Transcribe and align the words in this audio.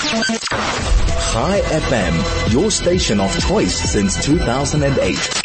Chai 0.00 1.60
FM, 1.60 2.52
your 2.52 2.70
station 2.70 3.20
of 3.20 3.38
choice 3.38 3.74
since 3.92 4.24
2008. 4.24 5.42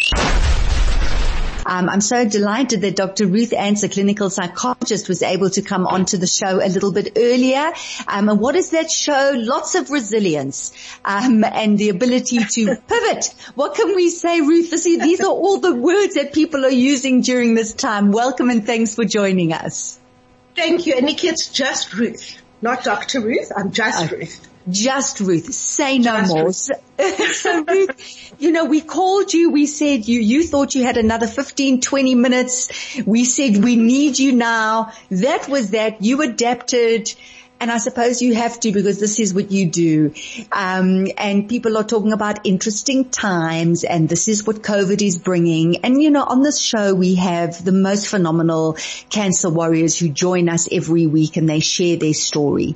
Um, 1.65 1.89
I'm 1.89 1.99
so 1.99 2.23
delighted 2.27 2.79
that 2.81 2.95
Dr. 2.95 3.27
Ruth 3.27 3.51
Ancer, 3.51 3.89
clinical 3.89 4.29
psychologist, 4.29 5.09
was 5.09 5.23
able 5.23 5.49
to 5.49 5.61
come 5.61 5.85
onto 5.85 6.15
the 6.15 6.25
show 6.25 6.63
a 6.63 6.69
little 6.69 6.93
bit 6.93 7.17
earlier. 7.17 7.73
Um, 8.07 8.29
and 8.29 8.39
what 8.39 8.53
does 8.55 8.69
that 8.69 8.89
show? 8.89 9.33
Lots 9.35 9.75
of 9.75 9.89
resilience 9.89 10.71
um, 11.03 11.43
and 11.43 11.77
the 11.77 11.89
ability 11.89 12.39
to 12.45 12.77
pivot. 12.87 13.35
What 13.55 13.75
can 13.75 13.93
we 13.93 14.09
say, 14.09 14.39
Ruth? 14.39 14.71
these 14.71 15.19
are 15.19 15.27
all 15.27 15.59
the 15.59 15.75
words 15.75 16.15
that 16.15 16.31
people 16.31 16.65
are 16.65 16.69
using 16.69 17.19
during 17.21 17.55
this 17.55 17.73
time. 17.73 18.13
Welcome 18.13 18.49
and 18.49 18.65
thanks 18.65 18.95
for 18.95 19.03
joining 19.03 19.51
us. 19.51 19.99
Thank 20.55 20.87
you. 20.87 20.93
And 20.95 21.07
Nikki, 21.07 21.27
it's 21.27 21.49
just 21.49 21.93
Ruth, 21.93 22.41
not 22.65 22.83
Dr. 22.83 23.21
Ruth. 23.21 23.51
I'm 23.55 23.71
just 23.71 24.11
uh, 24.11 24.15
Ruth. 24.15 24.49
Just 24.67 25.19
Ruth. 25.19 25.53
Say 25.53 25.99
no 25.99 26.17
Just 26.17 26.33
more. 26.33 26.51
So, 26.51 26.73
so 27.31 27.63
Ruth, 27.63 28.41
you 28.41 28.51
know, 28.51 28.65
we 28.65 28.81
called 28.81 29.31
you, 29.31 29.51
we 29.51 29.67
said 29.67 30.07
you, 30.07 30.19
you 30.19 30.43
thought 30.43 30.73
you 30.73 30.83
had 30.83 30.97
another 30.97 31.27
15, 31.27 31.81
20 31.81 32.15
minutes. 32.15 32.99
We 33.05 33.23
said 33.23 33.63
we 33.63 33.75
need 33.75 34.17
you 34.17 34.31
now. 34.31 34.91
That 35.11 35.47
was 35.47 35.69
that. 35.71 36.01
You 36.01 36.23
adapted 36.23 37.13
and 37.59 37.71
I 37.71 37.77
suppose 37.77 38.21
you 38.21 38.35
have 38.35 38.59
to 38.61 38.71
because 38.71 38.99
this 38.99 39.19
is 39.19 39.33
what 39.33 39.51
you 39.51 39.67
do. 39.67 40.13
Um, 40.51 41.07
and 41.17 41.47
people 41.47 41.77
are 41.77 41.83
talking 41.83 42.11
about 42.11 42.45
interesting 42.45 43.09
times 43.09 43.83
and 43.83 44.09
this 44.09 44.27
is 44.27 44.45
what 44.45 44.57
COVID 44.57 45.01
is 45.01 45.17
bringing. 45.17 45.77
And 45.77 46.01
you 46.01 46.11
know, 46.11 46.23
on 46.23 46.41
this 46.41 46.59
show 46.59 46.93
we 46.93 47.15
have 47.15 47.63
the 47.63 47.71
most 47.71 48.07
phenomenal 48.07 48.77
cancer 49.09 49.49
warriors 49.49 49.97
who 49.97 50.09
join 50.09 50.49
us 50.49 50.67
every 50.71 51.07
week 51.07 51.37
and 51.37 51.49
they 51.49 51.61
share 51.61 51.95
their 51.95 52.13
story. 52.13 52.75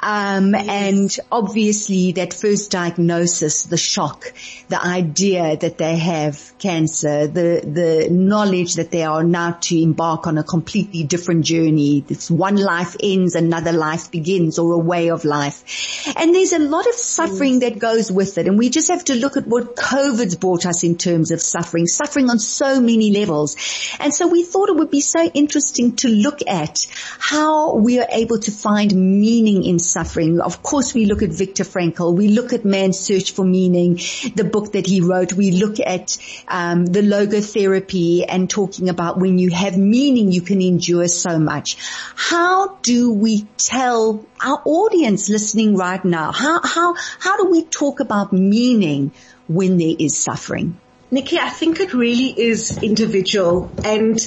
Um, 0.00 0.54
and 0.54 1.14
obviously 1.30 2.12
that 2.12 2.32
first 2.32 2.70
diagnosis, 2.70 3.64
the 3.64 3.76
shock, 3.76 4.32
the 4.68 4.82
idea 4.82 5.56
that 5.56 5.78
they 5.78 5.96
have 5.96 6.56
cancer, 6.58 7.26
the, 7.26 7.60
the 7.64 8.08
knowledge 8.10 8.74
that 8.74 8.92
they 8.92 9.02
are 9.02 9.24
now 9.24 9.58
to 9.62 9.82
embark 9.82 10.26
on 10.26 10.38
a 10.38 10.44
completely 10.44 11.02
different 11.02 11.44
journey. 11.44 12.04
This 12.06 12.30
one 12.30 12.56
life 12.56 12.96
ends, 13.02 13.34
another 13.34 13.72
life 13.72 14.11
begins 14.12 14.58
or 14.58 14.72
a 14.72 14.78
way 14.78 15.10
of 15.10 15.24
life. 15.24 16.14
And 16.16 16.34
there's 16.34 16.52
a 16.52 16.58
lot 16.58 16.86
of 16.86 16.94
suffering 16.94 17.60
that 17.60 17.78
goes 17.78 18.12
with 18.12 18.38
it. 18.38 18.46
And 18.46 18.58
we 18.58 18.70
just 18.70 18.88
have 18.88 19.04
to 19.06 19.14
look 19.14 19.36
at 19.36 19.46
what 19.46 19.74
COVID's 19.74 20.36
brought 20.36 20.66
us 20.66 20.84
in 20.84 20.96
terms 20.96 21.32
of 21.32 21.40
suffering, 21.40 21.86
suffering 21.86 22.30
on 22.30 22.38
so 22.38 22.80
many 22.80 23.10
levels. 23.10 23.56
And 23.98 24.14
so 24.14 24.28
we 24.28 24.44
thought 24.44 24.68
it 24.68 24.76
would 24.76 24.90
be 24.90 25.00
so 25.00 25.24
interesting 25.24 25.96
to 25.96 26.08
look 26.08 26.40
at 26.46 26.86
how 27.18 27.76
we 27.76 27.98
are 27.98 28.08
able 28.10 28.38
to 28.38 28.50
find 28.50 28.94
meaning 28.94 29.64
in 29.64 29.78
suffering. 29.78 30.40
Of 30.40 30.62
course, 30.62 30.94
we 30.94 31.06
look 31.06 31.22
at 31.22 31.30
Viktor 31.30 31.64
Frankl. 31.64 32.14
We 32.14 32.28
look 32.28 32.52
at 32.52 32.64
Man's 32.64 32.98
Search 32.98 33.32
for 33.32 33.44
Meaning, 33.44 33.96
the 34.34 34.48
book 34.50 34.72
that 34.72 34.86
he 34.86 35.00
wrote. 35.00 35.32
We 35.32 35.50
look 35.50 35.80
at 35.80 36.18
um, 36.46 36.84
the 36.86 37.00
logotherapy 37.00 38.24
and 38.28 38.48
talking 38.48 38.88
about 38.88 39.18
when 39.18 39.38
you 39.38 39.50
have 39.50 39.78
meaning, 39.78 40.30
you 40.30 40.42
can 40.42 40.60
endure 40.60 41.08
so 41.08 41.38
much. 41.38 41.76
How 42.14 42.76
do 42.82 43.12
we 43.12 43.46
tell 43.56 44.01
our 44.40 44.62
audience 44.64 45.28
listening 45.28 45.76
right 45.76 46.04
now? 46.04 46.32
How, 46.32 46.60
how, 46.62 46.94
how 47.18 47.36
do 47.36 47.50
we 47.50 47.64
talk 47.64 48.00
about 48.00 48.32
meaning 48.32 49.12
when 49.48 49.78
there 49.78 49.94
is 49.98 50.16
suffering? 50.16 50.78
Nikki, 51.10 51.38
I 51.38 51.50
think 51.50 51.80
it 51.80 51.92
really 51.92 52.28
is 52.28 52.82
individual 52.82 53.70
and 53.84 54.18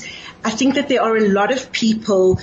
I 0.43 0.51
think 0.51 0.75
that 0.75 0.87
there 0.87 1.01
are 1.01 1.17
a 1.17 1.27
lot 1.27 1.51
of 1.51 1.71
people 1.71 2.39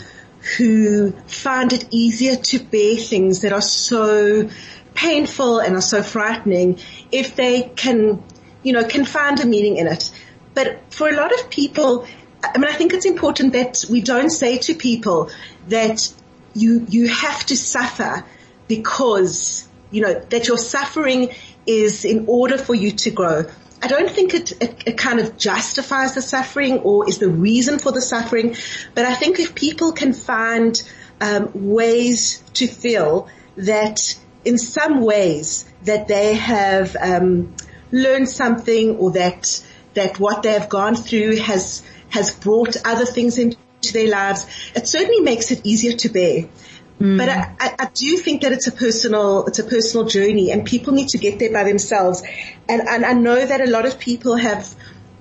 who 0.57 1.13
find 1.29 1.73
it 1.73 1.87
easier 1.91 2.35
to 2.35 2.59
bear 2.59 2.97
things 2.97 3.43
that 3.43 3.53
are 3.53 3.61
so 3.61 4.51
painful 4.95 5.61
and 5.61 5.77
are 5.77 5.81
so 5.81 6.03
frightening 6.03 6.81
if 7.13 7.37
they 7.37 7.63
can, 7.63 8.23
you 8.65 8.73
know, 8.73 8.85
can 8.85 9.05
find 9.05 9.39
a 9.41 9.47
meaning 9.47 9.77
in 9.77 9.87
it. 9.87 10.11
But 10.55 10.93
for 10.93 11.09
a 11.09 11.15
lot 11.15 11.33
of 11.33 11.49
people, 11.49 12.07
I 12.43 12.59
mean, 12.59 12.69
I 12.69 12.75
think 12.75 12.93
it's 12.93 13.07
important 13.07 13.53
that 13.53 13.85
we 13.89 14.01
don't 14.01 14.31
say 14.31 14.59
to 14.59 14.75
people 14.75 15.31
that 15.69 16.13
you, 16.55 16.87
you 16.89 17.09
have 17.09 17.45
to 17.47 17.57
suffer 17.57 18.25
because, 18.69 19.69
you 19.91 20.03
know, 20.03 20.19
that 20.31 20.49
your 20.49 20.59
suffering 20.59 21.31
is 21.67 22.05
in 22.05 22.27
order 22.29 22.59
for 22.59 22.75
you 22.75 22.93
to 22.93 23.11
grow. 23.11 23.45
I 23.83 23.89
don't 23.89 24.11
think 24.11 24.35
it, 24.35 24.53
it, 24.63 24.83
it, 24.87 24.97
kind 24.97 25.19
of 25.19 25.37
justifies 25.37 26.15
the 26.15 26.23
suffering 26.23 26.79
or 26.81 27.09
is 27.09 27.19
the 27.19 27.29
reason 27.29 27.81
for 27.81 27.91
the 27.91 28.01
suffering, 28.01 28.55
but 28.95 29.05
I 29.05 29.15
think 29.15 29.41
if 29.41 29.57
people 29.57 29.93
can 29.93 30.13
find 30.13 30.81
um, 31.21 31.51
ways 31.53 32.43
to 32.55 32.69
feel 32.69 33.29
that 33.57 34.17
in 34.45 34.59
some 34.59 35.01
ways 35.01 35.65
that 35.83 36.07
they 36.07 36.35
have 36.35 36.97
um, 37.01 37.55
learned 37.91 38.29
something 38.29 38.97
or 38.97 39.13
that 39.13 39.65
that 39.95 40.19
what 40.19 40.43
they 40.43 40.53
have 40.53 40.69
gone 40.69 40.95
through 40.95 41.37
has 41.37 41.83
has 42.09 42.33
brought 42.33 42.77
other 42.85 43.05
things 43.05 43.39
into 43.39 43.57
their 43.91 44.09
lives, 44.09 44.47
it 44.75 44.87
certainly 44.87 45.21
makes 45.21 45.51
it 45.51 45.67
easier 45.67 45.97
to 45.97 46.09
bear. 46.09 46.49
Mm. 47.03 47.19
But 47.19 47.29
I, 47.29 47.55
I, 47.59 47.75
I, 47.81 47.91
do 47.93 48.17
think 48.19 48.43
that 48.43 48.53
it's 48.53 48.69
a 48.69 48.73
personal, 48.73 49.47
it's 49.47 49.59
a 49.59 49.65
personal 49.65 50.07
journey 50.07 50.53
and 50.53 50.65
people 50.65 50.93
need 50.93 51.09
to 51.09 51.19
get 51.19 51.41
there 51.41 51.53
by 51.53 51.65
themselves. 51.65 52.23
And, 52.69 52.83
and 52.83 53.05
I 53.05 53.13
know 53.13 53.45
that 53.45 53.61
a 53.61 53.67
lot 53.69 53.87
of 53.87 53.99
people 53.99 54.37
have, 54.37 54.73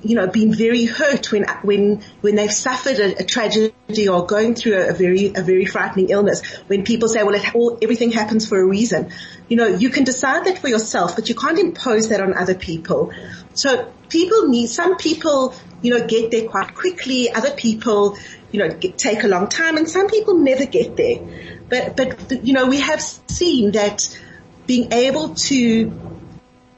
you 0.04 0.14
know, 0.14 0.28
been 0.28 0.54
very 0.54 0.86
hurt 0.86 1.32
when, 1.32 1.46
when, 1.64 2.04
when 2.22 2.36
they've 2.36 2.52
suffered 2.52 3.00
a, 3.00 3.22
a 3.22 3.24
tragedy 3.24 4.08
or 4.08 4.28
going 4.28 4.54
through 4.54 4.74
a, 4.74 4.90
a, 4.90 4.94
very, 4.94 5.34
a 5.34 5.42
very 5.42 5.66
frightening 5.66 6.10
illness. 6.10 6.46
When 6.68 6.84
people 6.84 7.08
say, 7.10 7.24
well, 7.24 7.34
it, 7.34 7.56
all, 7.56 7.80
everything 7.82 8.12
happens 8.12 8.48
for 8.48 8.60
a 8.60 8.66
reason. 8.66 9.12
You 9.48 9.58
know, 9.58 9.68
you 9.68 9.90
can 9.90 10.04
decide 10.04 10.46
that 10.46 10.60
for 10.60 10.68
yourself, 10.68 11.16
but 11.16 11.30
you 11.30 11.36
can't 11.36 11.58
impose 11.58 12.10
that 12.10 12.22
on 12.22 12.38
other 12.38 12.56
people. 12.56 13.12
So 13.56 13.92
people 14.10 14.50
need, 14.50 14.68
some 14.68 14.98
people, 14.98 15.56
you 15.82 15.98
know, 15.98 16.06
get 16.06 16.30
there 16.30 16.48
quite 16.48 16.76
quickly. 16.76 17.32
Other 17.32 17.52
people, 17.52 18.18
you 18.52 18.60
know, 18.60 18.70
take 18.70 19.24
a 19.24 19.28
long 19.28 19.48
time 19.48 19.78
and 19.78 19.90
some 19.90 20.08
people 20.08 20.38
never 20.38 20.66
get 20.66 20.96
there. 20.98 21.20
But, 21.70 21.96
but, 21.96 22.46
you 22.46 22.54
know, 22.54 22.68
we 22.68 22.80
have 22.80 23.02
seen 23.02 23.72
that 23.72 24.18
being 24.68 24.92
able 24.92 25.36
to, 25.36 25.92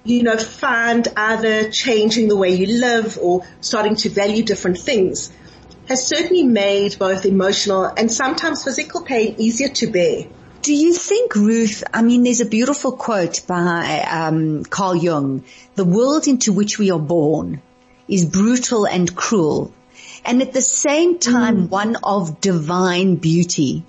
you 0.04 0.24
know, 0.24 0.38
find 0.38 1.08
either 1.16 1.70
changing 1.70 2.28
the 2.28 2.36
way 2.36 2.56
you 2.56 2.80
live 2.80 3.18
or 3.22 3.46
starting 3.62 3.96
to 3.98 4.10
value 4.10 4.44
different 4.44 4.78
things 4.78 5.32
has 5.88 6.08
certainly 6.08 6.44
made 6.44 6.98
both 6.98 7.26
emotional 7.26 7.86
and 7.86 8.12
sometimes 8.12 8.64
physical 8.64 9.02
pain 9.02 9.36
easier 9.38 9.70
to 9.70 9.88
bear. 9.88 10.26
Do 10.62 10.74
you 10.74 10.94
think, 10.94 11.36
Ruth, 11.36 11.84
I 11.94 12.04
mean, 12.04 12.24
there's 12.24 12.40
a 12.40 12.46
beautiful 12.46 12.94
quote 12.94 13.46
by 13.46 14.06
um, 14.10 14.64
Carl 14.64 14.96
Jung, 14.96 15.44
the 15.76 15.84
world 15.84 16.26
into 16.28 16.54
which 16.54 16.80
we 16.80 16.90
are 16.90 17.00
born 17.00 17.62
is 18.08 18.24
brutal 18.24 18.88
and 18.88 19.14
cruel, 19.14 19.74
and 20.26 20.42
at 20.42 20.54
the 20.54 20.62
same 20.62 21.20
time 21.20 21.68
mm. 21.68 21.70
one 21.70 21.98
of 22.04 22.42
divine 22.42 23.16
beauty. 23.16 23.84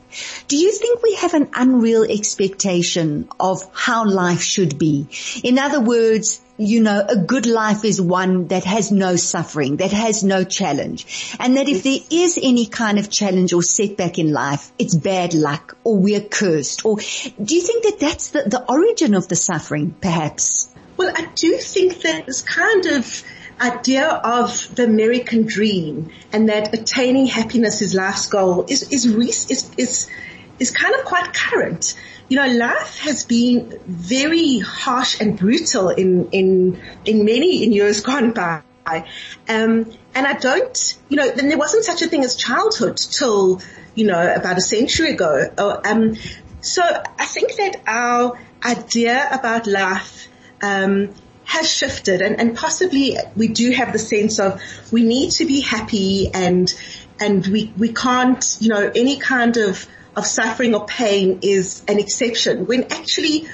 Do 0.49 0.57
you 0.57 0.73
think 0.73 1.03
we 1.03 1.15
have 1.17 1.35
an 1.35 1.51
unreal 1.55 2.05
expectation 2.05 3.29
of 3.41 3.69
how 3.75 4.07
life 4.09 4.43
should 4.43 4.79
be? 4.79 5.09
In 5.43 5.59
other 5.59 5.81
words, 5.81 6.41
you 6.57 6.81
know, 6.81 7.05
a 7.09 7.17
good 7.17 7.47
life 7.47 7.85
is 7.85 8.01
one 8.01 8.47
that 8.49 8.65
has 8.65 8.93
no 8.93 9.17
suffering, 9.17 9.79
that 9.79 9.91
has 9.91 10.23
no 10.23 10.45
challenge. 10.45 11.35
And 11.41 11.57
that 11.57 11.69
if 11.69 11.83
there 11.83 11.99
is 12.11 12.39
any 12.41 12.67
kind 12.67 12.99
of 12.99 13.11
challenge 13.11 13.53
or 13.53 13.63
setback 13.63 14.19
in 14.19 14.33
life, 14.33 14.71
it's 14.79 14.95
bad 14.95 15.35
luck 15.35 15.77
or 15.83 15.99
we're 15.99 16.21
cursed. 16.21 16.85
Or 16.85 16.97
do 16.97 17.55
you 17.55 17.61
think 17.61 17.85
that 17.85 17.99
that's 17.99 18.29
the, 18.31 18.43
the 18.43 18.65
origin 18.69 19.15
of 19.15 19.27
the 19.27 19.37
suffering, 19.37 19.97
perhaps? 20.01 20.69
Well, 20.97 21.13
I 21.15 21.27
do 21.35 21.57
think 21.57 22.03
that 22.03 22.29
it's 22.29 22.43
kind 22.43 22.87
of 22.87 23.25
idea 23.61 24.09
of 24.09 24.75
the 24.75 24.85
American 24.85 25.45
dream 25.47 26.11
and 26.33 26.49
that 26.49 26.75
attaining 26.75 27.27
happiness 27.27 27.83
is 27.83 27.95
life's 27.95 28.27
goal 28.27 28.65
is, 28.69 28.93
is, 28.93 29.05
is, 29.07 29.71
is, 29.77 30.11
is 30.59 30.71
kind 30.71 30.95
of 30.95 31.05
quite 31.05 31.33
current. 31.33 31.99
You 32.29 32.37
know, 32.39 32.47
life 32.47 32.99
has 33.01 33.25
been 33.25 33.79
very 33.87 34.59
harsh 34.59 35.21
and 35.21 35.39
brutal 35.39 35.91
in, 35.91 36.31
in, 36.31 36.81
in 37.05 37.25
many 37.25 37.65
in 37.65 37.73
years 37.73 38.01
gone 38.01 38.33
by. 38.33 38.63
Um, 38.87 39.93
and 40.15 40.27
I 40.27 40.35
don't, 40.35 40.99
you 41.09 41.17
know, 41.17 41.31
then 41.31 41.49
there 41.49 41.59
wasn't 41.59 41.85
such 41.85 42.03
a 42.03 42.07
thing 42.07 42.25
as 42.25 42.37
childhood 42.37 42.97
till, 42.97 43.61
you 43.95 44.07
know, 44.07 44.35
about 44.35 44.59
a 44.59 44.61
century 44.61 45.11
ago. 45.11 45.51
Oh, 45.57 45.81
um, 45.85 46.17
so 46.61 46.83
I 46.83 47.27
think 47.27 47.57
that 47.57 47.83
our 47.87 48.39
idea 48.65 49.29
about 49.33 49.67
life, 49.67 50.29
um, 50.63 51.15
has 51.55 51.71
shifted 51.71 52.21
and, 52.21 52.41
and 52.41 52.57
possibly 52.57 53.17
we 53.37 53.47
do 53.47 53.71
have 53.71 53.93
the 53.93 53.99
sense 53.99 54.41
of 54.41 54.61
we 54.91 55.05
need 55.05 55.31
to 55.31 55.45
be 55.45 55.61
happy 55.61 56.29
and, 56.35 56.75
and 57.21 57.47
we, 57.47 57.73
we 57.77 57.93
can't, 57.93 58.57
you 58.61 58.69
know, 58.71 58.91
any 58.95 59.19
kind 59.19 59.57
of, 59.57 59.87
of 60.17 60.27
suffering 60.27 60.75
or 60.75 60.85
pain 60.85 61.39
is 61.43 61.85
an 61.87 62.01
exception 62.01 62.67
when 62.67 62.83
actually, 62.93 63.49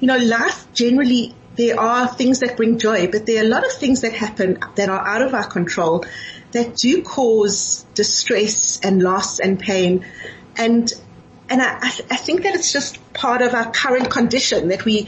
you 0.00 0.08
know, 0.08 0.16
life 0.16 0.66
generally 0.72 1.32
there 1.54 1.78
are 1.78 2.08
things 2.08 2.40
that 2.40 2.56
bring 2.56 2.78
joy, 2.78 3.06
but 3.06 3.24
there 3.24 3.40
are 3.40 3.46
a 3.46 3.48
lot 3.48 3.64
of 3.64 3.72
things 3.72 4.00
that 4.00 4.12
happen 4.12 4.58
that 4.74 4.88
are 4.88 5.06
out 5.06 5.22
of 5.22 5.32
our 5.32 5.46
control 5.46 6.04
that 6.50 6.74
do 6.74 7.02
cause 7.02 7.86
distress 7.94 8.80
and 8.82 9.00
loss 9.00 9.38
and 9.38 9.60
pain. 9.60 10.04
And 10.56 10.92
and 11.54 11.62
I, 11.62 11.86
I, 12.10 12.16
think 12.16 12.42
that 12.42 12.56
it's 12.56 12.72
just 12.72 12.98
part 13.12 13.40
of 13.40 13.54
our 13.54 13.70
current 13.70 14.10
condition 14.10 14.68
that 14.68 14.84
we 14.84 15.04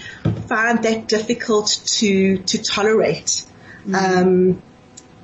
find 0.46 0.81
that 0.84 1.08
difficult 1.08 1.81
to, 1.87 2.38
to 2.38 2.62
tolerate. 2.62 3.44
Mm-hmm. 3.84 3.94
Um, 3.96 4.62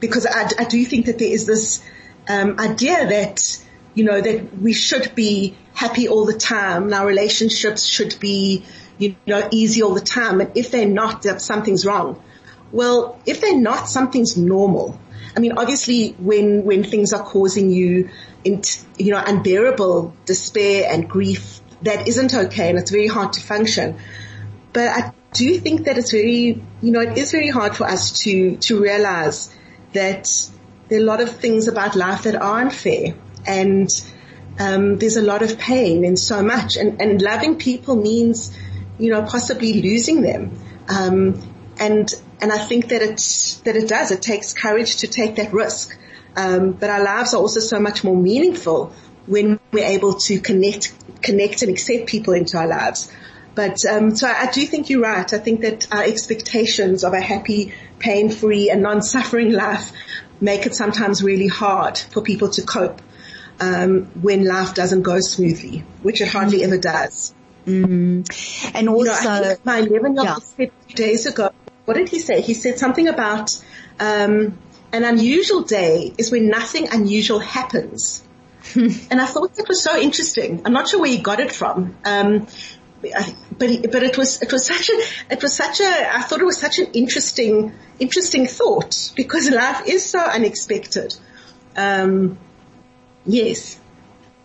because 0.00 0.26
I, 0.26 0.50
I, 0.58 0.64
do 0.64 0.84
think 0.84 1.06
that 1.06 1.20
there 1.20 1.28
is 1.28 1.46
this, 1.46 1.80
um, 2.28 2.58
idea 2.58 3.06
that, 3.06 3.64
you 3.94 4.02
know, 4.02 4.20
that 4.20 4.58
we 4.58 4.72
should 4.72 5.14
be 5.14 5.56
happy 5.74 6.08
all 6.08 6.24
the 6.24 6.36
time 6.36 6.84
and 6.84 6.94
our 6.94 7.06
relationships 7.06 7.84
should 7.86 8.18
be, 8.18 8.64
you 8.98 9.14
know, 9.25 9.48
easy 9.52 9.80
all 9.80 9.94
the 9.94 10.00
time. 10.00 10.40
And 10.40 10.50
if 10.56 10.72
they're 10.72 10.88
not, 10.88 11.22
that 11.22 11.40
something's 11.40 11.86
wrong. 11.86 12.20
Well, 12.72 13.20
if 13.26 13.40
they're 13.40 13.60
not, 13.60 13.88
something's 13.88 14.36
normal. 14.36 14.98
I 15.36 15.40
mean, 15.40 15.52
obviously 15.52 16.10
when, 16.19 16.64
when 16.64 16.84
things 16.84 17.12
are 17.12 17.22
causing 17.22 17.70
you, 17.70 18.10
you 18.44 19.10
know, 19.12 19.22
unbearable 19.24 20.14
despair 20.24 20.90
and 20.92 21.08
grief, 21.08 21.60
that 21.82 22.08
isn't 22.08 22.34
okay 22.34 22.70
and 22.70 22.78
it's 22.78 22.90
very 22.90 23.08
hard 23.08 23.34
to 23.34 23.40
function. 23.40 23.98
But 24.72 24.88
I 24.88 25.12
do 25.32 25.58
think 25.58 25.84
that 25.84 25.98
it's 25.98 26.12
very, 26.12 26.62
you 26.80 26.90
know, 26.90 27.00
it 27.00 27.16
is 27.19 27.32
very 27.32 27.48
hard 27.48 27.76
for 27.76 27.84
us 27.84 28.20
to, 28.20 28.56
to 28.56 28.80
realize 28.80 29.54
that 29.92 30.28
there 30.88 30.98
are 30.98 31.02
a 31.02 31.04
lot 31.04 31.20
of 31.20 31.30
things 31.30 31.68
about 31.68 31.94
life 31.96 32.22
that 32.22 32.34
are 32.34 32.60
unfair 32.60 33.14
and, 33.46 33.88
um, 34.58 34.98
there's 34.98 35.16
a 35.16 35.22
lot 35.22 35.42
of 35.42 35.58
pain 35.58 36.04
in 36.04 36.16
so 36.16 36.42
much 36.42 36.76
and, 36.76 37.00
and 37.00 37.22
loving 37.22 37.56
people 37.56 37.96
means, 37.96 38.56
you 38.98 39.10
know, 39.10 39.22
possibly 39.22 39.80
losing 39.80 40.20
them. 40.20 40.58
Um, 40.88 41.51
and, 41.78 42.12
and 42.40 42.52
I 42.52 42.58
think 42.58 42.88
that 42.88 43.02
it, 43.02 43.60
that 43.64 43.76
it 43.76 43.88
does. 43.88 44.10
It 44.10 44.22
takes 44.22 44.52
courage 44.52 44.96
to 44.98 45.08
take 45.08 45.36
that 45.36 45.52
risk. 45.52 45.98
Um, 46.36 46.72
but 46.72 46.90
our 46.90 47.02
lives 47.02 47.34
are 47.34 47.40
also 47.40 47.60
so 47.60 47.78
much 47.78 48.04
more 48.04 48.16
meaningful 48.16 48.92
when 49.26 49.60
we're 49.70 49.86
able 49.86 50.14
to 50.14 50.40
connect, 50.40 50.94
connect 51.22 51.62
and 51.62 51.70
accept 51.70 52.06
people 52.06 52.34
into 52.34 52.56
our 52.58 52.66
lives. 52.66 53.10
But 53.54 53.84
um, 53.84 54.16
so 54.16 54.26
I, 54.26 54.42
I 54.42 54.50
do 54.50 54.64
think 54.64 54.88
you're 54.88 55.02
right. 55.02 55.30
I 55.32 55.38
think 55.38 55.60
that 55.60 55.92
our 55.92 56.02
expectations 56.02 57.04
of 57.04 57.12
a 57.12 57.20
happy, 57.20 57.75
pain-free, 57.98 58.70
and 58.70 58.82
non-suffering 58.82 59.52
life 59.52 59.92
make 60.40 60.66
it 60.66 60.75
sometimes 60.75 61.22
really 61.22 61.48
hard 61.48 61.98
for 61.98 62.22
people 62.22 62.48
to 62.50 62.62
cope 62.62 63.00
um, 63.60 64.06
when 64.20 64.44
life 64.44 64.75
doesn't 64.75 65.02
go 65.02 65.20
smoothly, 65.20 65.84
which 66.02 66.20
it 66.20 66.28
hardly 66.28 66.64
ever 66.64 66.78
does. 66.78 67.34
Mm. 67.66 68.75
And 68.75 68.88
also, 68.88 69.34
you 69.34 69.40
know, 69.42 69.56
my 69.64 69.78
11 69.78 69.92
year 69.92 70.06
old 70.06 70.16
yeah. 70.25 70.36
said 70.38 70.72
two 70.88 70.94
days 70.94 71.26
ago, 71.26 71.50
what 71.84 71.96
did 71.96 72.08
he 72.08 72.19
say? 72.19 72.40
He 72.40 72.55
said 72.55 72.79
something 72.79 73.08
about 73.08 73.61
um, 73.99 74.58
an 74.93 75.05
unusual 75.05 75.62
day 75.62 76.12
is 76.19 76.31
when 76.31 76.49
nothing 76.49 76.88
unusual 76.93 77.38
happens. 77.38 78.23
and 78.75 79.20
I 79.20 79.26
thought 79.26 79.55
that 79.56 79.69
was 79.69 79.82
so 79.82 79.99
interesting. 79.99 80.62
I'm 80.64 80.73
not 80.73 80.88
sure 80.88 81.00
where 81.00 81.11
he 81.11 81.19
got 81.19 81.40
it 81.40 81.52
from. 81.52 81.96
Um, 82.05 82.46
but 83.02 83.90
but 83.90 84.02
it 84.02 84.17
was 84.17 84.40
it 84.43 84.52
was 84.52 84.64
such 84.64 84.88
a 84.88 85.02
it 85.32 85.43
was 85.43 85.56
such 85.56 85.81
a 85.81 86.17
I 86.17 86.23
thought 86.23 86.40
it 86.40 86.44
was 86.44 86.58
such 86.58 86.79
an 86.79 86.87
interesting 86.93 87.75
interesting 87.99 88.46
thought 88.46 89.12
because 89.17 89.50
life 89.50 89.88
is 89.88 90.08
so 90.08 90.20
unexpected. 90.20 91.14
Um, 91.76 92.38
yes. 93.26 93.81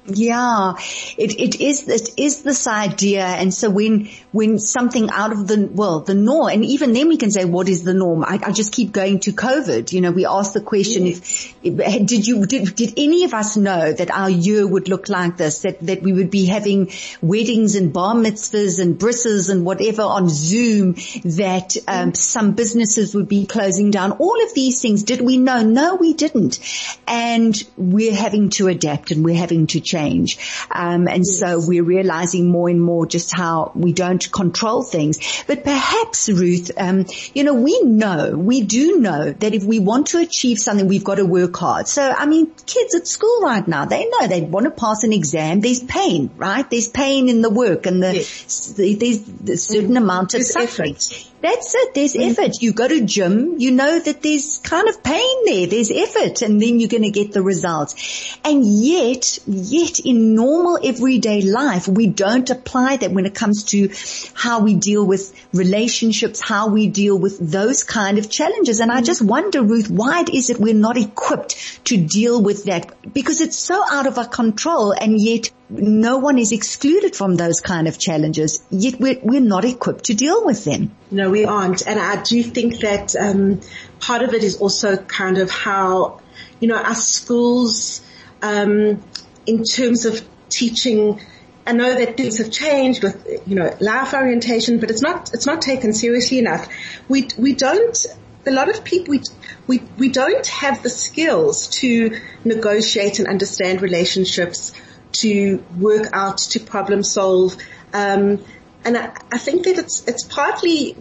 Yeah, 0.09 0.75
it, 1.17 1.37
it 1.37 1.59
is, 1.59 1.89
it 1.89 2.11
is 2.15 2.41
this 2.41 2.65
idea. 2.65 3.25
And 3.25 3.53
so 3.53 3.69
when, 3.69 4.09
when 4.31 4.57
something 4.57 5.09
out 5.09 5.33
of 5.33 5.47
the, 5.47 5.69
well, 5.69 5.99
the 5.99 6.15
norm, 6.15 6.47
and 6.47 6.63
even 6.63 6.93
then 6.93 7.09
we 7.09 7.17
can 7.17 7.29
say, 7.29 7.43
what 7.43 7.67
is 7.67 7.83
the 7.83 7.93
norm? 7.93 8.23
I, 8.23 8.39
I 8.41 8.51
just 8.53 8.71
keep 8.71 8.93
going 8.93 9.19
to 9.21 9.33
COVID. 9.33 9.91
You 9.91 9.99
know, 9.99 10.11
we 10.11 10.25
ask 10.25 10.53
the 10.53 10.61
question 10.61 11.07
if, 11.07 11.53
if, 11.61 12.05
did 12.05 12.25
you, 12.25 12.45
did, 12.45 12.73
did 12.73 12.93
any 12.95 13.25
of 13.25 13.33
us 13.33 13.57
know 13.57 13.91
that 13.91 14.09
our 14.09 14.29
year 14.29 14.65
would 14.65 14.87
look 14.87 15.09
like 15.09 15.35
this, 15.35 15.63
that, 15.63 15.81
that 15.81 16.01
we 16.01 16.13
would 16.13 16.31
be 16.31 16.45
having 16.45 16.89
weddings 17.21 17.75
and 17.75 17.91
bar 17.91 18.15
mitzvahs 18.15 18.79
and 18.79 18.97
brisses 18.97 19.49
and 19.49 19.65
whatever 19.65 20.03
on 20.03 20.29
Zoom, 20.29 20.93
that, 21.25 21.75
um, 21.85 22.13
some 22.13 22.53
businesses 22.53 23.13
would 23.13 23.27
be 23.27 23.45
closing 23.45 23.91
down. 23.91 24.13
All 24.13 24.41
of 24.41 24.53
these 24.53 24.81
things, 24.81 25.03
did 25.03 25.19
we 25.19 25.37
know? 25.37 25.63
No, 25.63 25.95
we 25.95 26.13
didn't. 26.13 26.59
And 27.05 27.61
we're 27.75 28.15
having 28.15 28.51
to 28.51 28.69
adapt 28.69 29.11
and 29.11 29.25
we're 29.25 29.35
having 29.35 29.67
to 29.67 29.81
change 29.81 29.96
change. 29.97 30.37
Um, 30.71 31.07
and 31.07 31.23
yes. 31.25 31.39
so 31.39 31.59
we're 31.65 31.83
realizing 31.83 32.49
more 32.49 32.69
and 32.69 32.81
more 32.81 33.05
just 33.05 33.35
how 33.35 33.71
we 33.75 33.93
don't 33.93 34.31
control 34.31 34.83
things. 34.83 35.43
But 35.47 35.63
perhaps 35.63 36.29
Ruth, 36.29 36.71
um, 36.77 37.05
you 37.33 37.43
know, 37.43 37.53
we 37.53 37.81
know, 37.81 38.35
we 38.35 38.61
do 38.61 38.99
know 38.99 39.31
that 39.31 39.53
if 39.53 39.63
we 39.63 39.79
want 39.79 40.07
to 40.07 40.19
achieve 40.19 40.59
something, 40.59 40.87
we've 40.87 41.03
got 41.03 41.15
to 41.15 41.25
work 41.25 41.55
hard. 41.55 41.87
So, 41.87 42.01
I 42.01 42.25
mean, 42.25 42.51
kids 42.65 42.95
at 42.95 43.07
school 43.07 43.41
right 43.41 43.67
now, 43.67 43.85
they 43.85 44.07
know 44.09 44.27
they 44.27 44.41
want 44.41 44.65
to 44.65 44.71
pass 44.71 45.03
an 45.03 45.13
exam. 45.13 45.61
There's 45.61 45.83
pain, 45.83 46.29
right? 46.37 46.69
There's 46.69 46.87
pain 46.87 47.29
in 47.29 47.41
the 47.41 47.49
work 47.49 47.85
and 47.85 48.01
the, 48.01 48.15
yes. 48.15 48.73
the 48.73 48.95
there's 48.95 49.49
a 49.49 49.57
certain 49.57 49.97
amount 49.97 50.33
of 50.33 50.43
suffering. 50.43 50.95
Effort. 50.95 51.27
That's 51.39 51.75
it. 51.75 51.93
There's 51.93 52.15
effort. 52.15 52.61
You 52.61 52.73
go 52.73 52.87
to 52.87 53.01
gym, 53.01 53.59
you 53.59 53.71
know 53.71 53.99
that 53.99 54.23
there's 54.23 54.57
kind 54.57 54.89
of 54.89 55.03
pain 55.03 55.45
there. 55.45 55.67
There's 55.67 55.91
effort 55.91 56.41
and 56.41 56.59
then 56.59 56.79
you're 56.79 56.89
going 56.89 57.03
to 57.03 57.11
get 57.11 57.31
the 57.31 57.43
results. 57.43 58.37
And 58.43 58.65
yet, 58.65 59.37
yet 59.45 59.99
in 59.99 60.33
normal 60.33 60.79
everyday 60.83 61.41
life, 61.41 61.87
we 61.87 62.07
don't 62.07 62.49
apply 62.49 62.97
that 62.97 63.11
when 63.11 63.27
it 63.27 63.35
comes 63.35 63.65
to 63.65 63.91
how 64.33 64.61
we 64.61 64.75
deal 64.75 65.05
with 65.05 65.31
relationships, 65.53 66.41
how 66.41 66.69
we 66.69 66.87
deal 66.87 67.17
with 67.17 67.37
those 67.39 67.83
kind 67.83 68.17
of 68.17 68.31
challenges. 68.31 68.79
And 68.79 68.91
I 68.91 69.01
just 69.01 69.21
wonder, 69.21 69.61
Ruth, 69.61 69.91
why 69.91 70.25
is 70.33 70.49
it 70.49 70.59
we're 70.59 70.73
not 70.73 70.97
equipped 70.97 71.85
to 71.85 71.97
deal 71.97 72.41
with 72.41 72.63
that? 72.63 73.13
Because 73.13 73.41
it's 73.41 73.57
so 73.57 73.83
out 73.87 74.07
of 74.07 74.17
our 74.17 74.27
control 74.27 74.91
and 74.91 75.21
yet 75.21 75.51
no 75.69 76.17
one 76.17 76.37
is 76.37 76.51
excluded 76.51 77.15
from 77.15 77.35
those 77.35 77.59
kind 77.59 77.87
of 77.87 77.97
challenges, 77.97 78.63
yet 78.69 78.99
we're, 78.99 79.19
we're 79.21 79.41
not 79.41 79.65
equipped 79.65 80.05
to 80.05 80.13
deal 80.13 80.45
with 80.45 80.63
them. 80.63 80.95
No, 81.11 81.29
we 81.29 81.45
aren't. 81.45 81.85
And 81.85 81.99
I 81.99 82.21
do 82.23 82.41
think 82.41 82.79
that 82.79 83.15
um, 83.15 83.61
part 83.99 84.23
of 84.23 84.33
it 84.33 84.43
is 84.43 84.57
also 84.57 84.97
kind 84.97 85.37
of 85.37 85.51
how, 85.51 86.21
you 86.59 86.67
know, 86.67 86.77
our 86.77 86.95
schools, 86.95 88.01
um, 88.41 89.03
in 89.45 89.63
terms 89.63 90.05
of 90.05 90.25
teaching, 90.49 91.19
I 91.65 91.73
know 91.73 91.93
that 91.93 92.15
things 92.15 92.37
have 92.37 92.49
changed 92.49 93.03
with, 93.03 93.27
you 93.45 93.55
know, 93.55 93.75
life 93.81 94.13
orientation, 94.13 94.79
but 94.79 94.89
it's 94.89 95.01
not, 95.01 95.33
it's 95.33 95.45
not 95.45 95.61
taken 95.61 95.93
seriously 95.93 96.39
enough. 96.39 96.67
We, 97.09 97.27
we 97.37 97.53
don't, 97.53 98.05
a 98.45 98.51
lot 98.51 98.69
of 98.69 98.85
people, 98.85 99.11
we, 99.11 99.21
we, 99.67 99.83
we 99.97 100.09
don't 100.09 100.47
have 100.47 100.81
the 100.81 100.89
skills 100.89 101.67
to 101.67 102.21
negotiate 102.45 103.19
and 103.19 103.27
understand 103.27 103.81
relationships 103.81 104.73
to 105.13 105.63
work 105.77 106.09
out, 106.13 106.37
to 106.39 106.59
problem 106.59 107.03
solve. 107.03 107.57
Um, 107.93 108.43
and 108.83 108.97
I, 108.97 109.15
I, 109.31 109.37
think 109.37 109.65
that 109.65 109.77
it's 109.77 110.07
it's 110.07 110.23
partly 110.23 110.95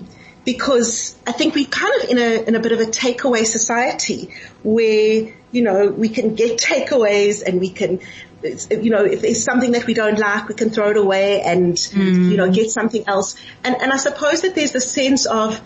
because 0.45 1.17
I 1.27 1.33
think 1.33 1.55
we're 1.55 1.67
kind 1.67 1.93
of 2.03 2.11
in 2.11 2.19
a 2.19 2.43
in 2.45 2.55
a 2.55 2.61
bit 2.61 2.73
of 2.73 2.81
a 2.81 2.85
takeaway 2.87 3.45
society 3.45 4.33
where 4.63 5.35
you 5.53 5.63
know 5.63 5.89
we 5.89 6.09
can 6.09 6.35
get 6.35 6.59
takeaways 6.59 7.43
and 7.43 7.61
we 7.61 7.71
can 7.71 8.01
you 8.43 8.91
know 8.91 9.05
if 9.05 9.23
there's 9.23 9.43
something 9.43 9.73
that 9.73 9.87
we 9.87 9.95
don't 9.95 10.19
like 10.19 10.49
we 10.49 10.55
can 10.55 10.71
throw 10.71 10.91
it 10.91 10.97
away 10.97 11.43
and 11.43 11.75
mm. 11.75 12.31
you 12.31 12.37
know 12.37 12.51
get 12.51 12.71
something 12.71 13.05
else 13.09 13.37
and 13.65 13.75
and 13.81 13.93
I 13.93 13.97
suppose 13.97 14.43
that 14.43 14.55
there's 14.55 14.75
a 14.75 14.81
sense 14.81 15.27
of 15.27 15.61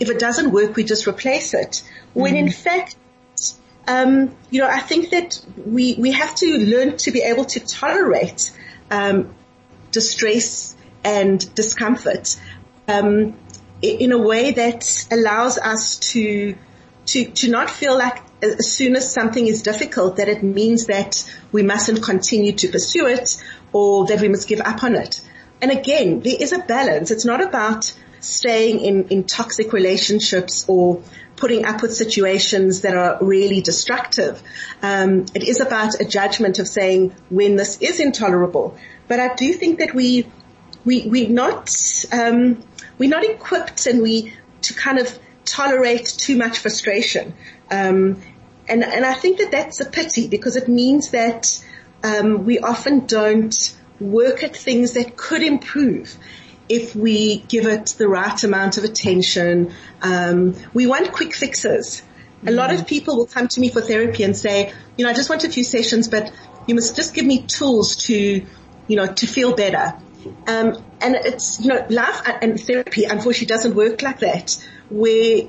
if 0.00 0.08
it 0.10 0.18
doesn't 0.18 0.50
work 0.50 0.76
we 0.76 0.84
just 0.84 1.06
replace 1.06 1.54
it 1.54 1.82
when 2.14 2.34
mm. 2.34 2.38
in 2.38 2.50
fact 2.50 2.96
um, 3.86 4.34
you 4.50 4.60
know, 4.60 4.68
I 4.68 4.80
think 4.80 5.10
that 5.10 5.44
we 5.56 5.96
we 5.98 6.12
have 6.12 6.34
to 6.36 6.58
learn 6.58 6.96
to 6.98 7.10
be 7.10 7.20
able 7.22 7.44
to 7.46 7.60
tolerate 7.60 8.52
um, 8.90 9.34
distress 9.90 10.76
and 11.04 11.54
discomfort 11.54 12.36
um, 12.86 13.36
in 13.80 14.12
a 14.12 14.18
way 14.18 14.52
that 14.52 15.06
allows 15.10 15.58
us 15.58 15.98
to 16.12 16.56
to 17.06 17.24
to 17.24 17.50
not 17.50 17.70
feel 17.70 17.98
like 17.98 18.22
as 18.42 18.70
soon 18.72 18.96
as 18.96 19.12
something 19.12 19.46
is 19.46 19.62
difficult 19.62 20.16
that 20.16 20.28
it 20.28 20.42
means 20.42 20.86
that 20.86 21.30
we 21.52 21.62
mustn't 21.62 22.02
continue 22.02 22.52
to 22.52 22.68
pursue 22.68 23.06
it 23.06 23.42
or 23.72 24.06
that 24.06 24.20
we 24.20 24.28
must 24.28 24.48
give 24.48 24.60
up 24.60 24.82
on 24.82 24.94
it. 24.94 25.20
And 25.60 25.70
again, 25.70 26.20
there 26.20 26.36
is 26.38 26.52
a 26.52 26.58
balance. 26.58 27.10
It's 27.12 27.24
not 27.24 27.40
about 27.40 27.92
staying 28.18 28.80
in, 28.80 29.08
in 29.08 29.24
toxic 29.24 29.72
relationships 29.72 30.64
or 30.68 31.02
putting 31.36 31.64
up 31.64 31.82
with 31.82 31.94
situations 31.94 32.82
that 32.82 32.96
are 32.96 33.18
really 33.20 33.60
destructive. 33.60 34.42
Um, 34.82 35.26
it 35.34 35.42
is 35.42 35.60
about 35.60 36.00
a 36.00 36.04
judgment 36.04 36.58
of 36.58 36.68
saying 36.68 37.14
when 37.30 37.56
this 37.56 37.80
is 37.80 38.00
intolerable. 38.00 38.76
But 39.08 39.20
I 39.20 39.34
do 39.34 39.52
think 39.52 39.78
that 39.78 39.94
we 39.94 40.26
we 40.84 41.06
we're 41.06 41.28
not 41.28 41.74
um, 42.12 42.62
we're 42.98 43.10
not 43.10 43.24
equipped 43.24 43.86
and 43.86 44.02
we 44.02 44.32
to 44.62 44.74
kind 44.74 44.98
of 44.98 45.18
tolerate 45.44 46.06
too 46.06 46.36
much 46.36 46.58
frustration. 46.58 47.34
Um, 47.70 48.20
and 48.68 48.84
and 48.84 49.04
I 49.04 49.14
think 49.14 49.38
that 49.38 49.50
that's 49.50 49.80
a 49.80 49.84
pity 49.84 50.28
because 50.28 50.56
it 50.56 50.68
means 50.68 51.10
that 51.10 51.62
um, 52.02 52.44
we 52.44 52.58
often 52.58 53.06
don't 53.06 53.76
work 54.00 54.42
at 54.42 54.56
things 54.56 54.94
that 54.94 55.16
could 55.16 55.42
improve 55.42 56.16
if 56.72 56.96
we 56.96 57.36
give 57.48 57.66
it 57.66 57.94
the 57.98 58.08
right 58.08 58.42
amount 58.42 58.78
of 58.78 58.84
attention. 58.84 59.74
Um, 60.00 60.54
we 60.72 60.86
want 60.86 61.12
quick 61.12 61.34
fixes. 61.34 62.02
A 62.46 62.50
lot 62.50 62.70
of 62.70 62.78
mm-hmm. 62.78 62.86
people 62.86 63.16
will 63.18 63.26
come 63.26 63.46
to 63.48 63.60
me 63.60 63.68
for 63.68 63.82
therapy 63.82 64.22
and 64.22 64.34
say, 64.34 64.72
you 64.96 65.04
know, 65.04 65.10
I 65.10 65.14
just 65.14 65.28
want 65.28 65.44
a 65.44 65.50
few 65.50 65.64
sessions, 65.64 66.08
but 66.08 66.32
you 66.66 66.74
must 66.74 66.96
just 66.96 67.14
give 67.14 67.26
me 67.26 67.42
tools 67.42 67.96
to, 68.06 68.14
you 68.14 68.46
you 68.88 68.96
know, 68.96 69.06
to 69.06 69.26
feel 69.26 69.54
better. 69.54 69.98
Um, 70.46 70.82
and 71.02 71.14
it's, 71.14 71.60
you 71.60 71.68
know, 71.68 71.84
life 71.90 72.22
and 72.40 72.58
therapy 72.58 73.04
unfortunately 73.04 73.48
doesn't 73.48 73.74
work 73.74 74.00
like 74.00 74.20
that 74.20 74.56
where 74.88 75.42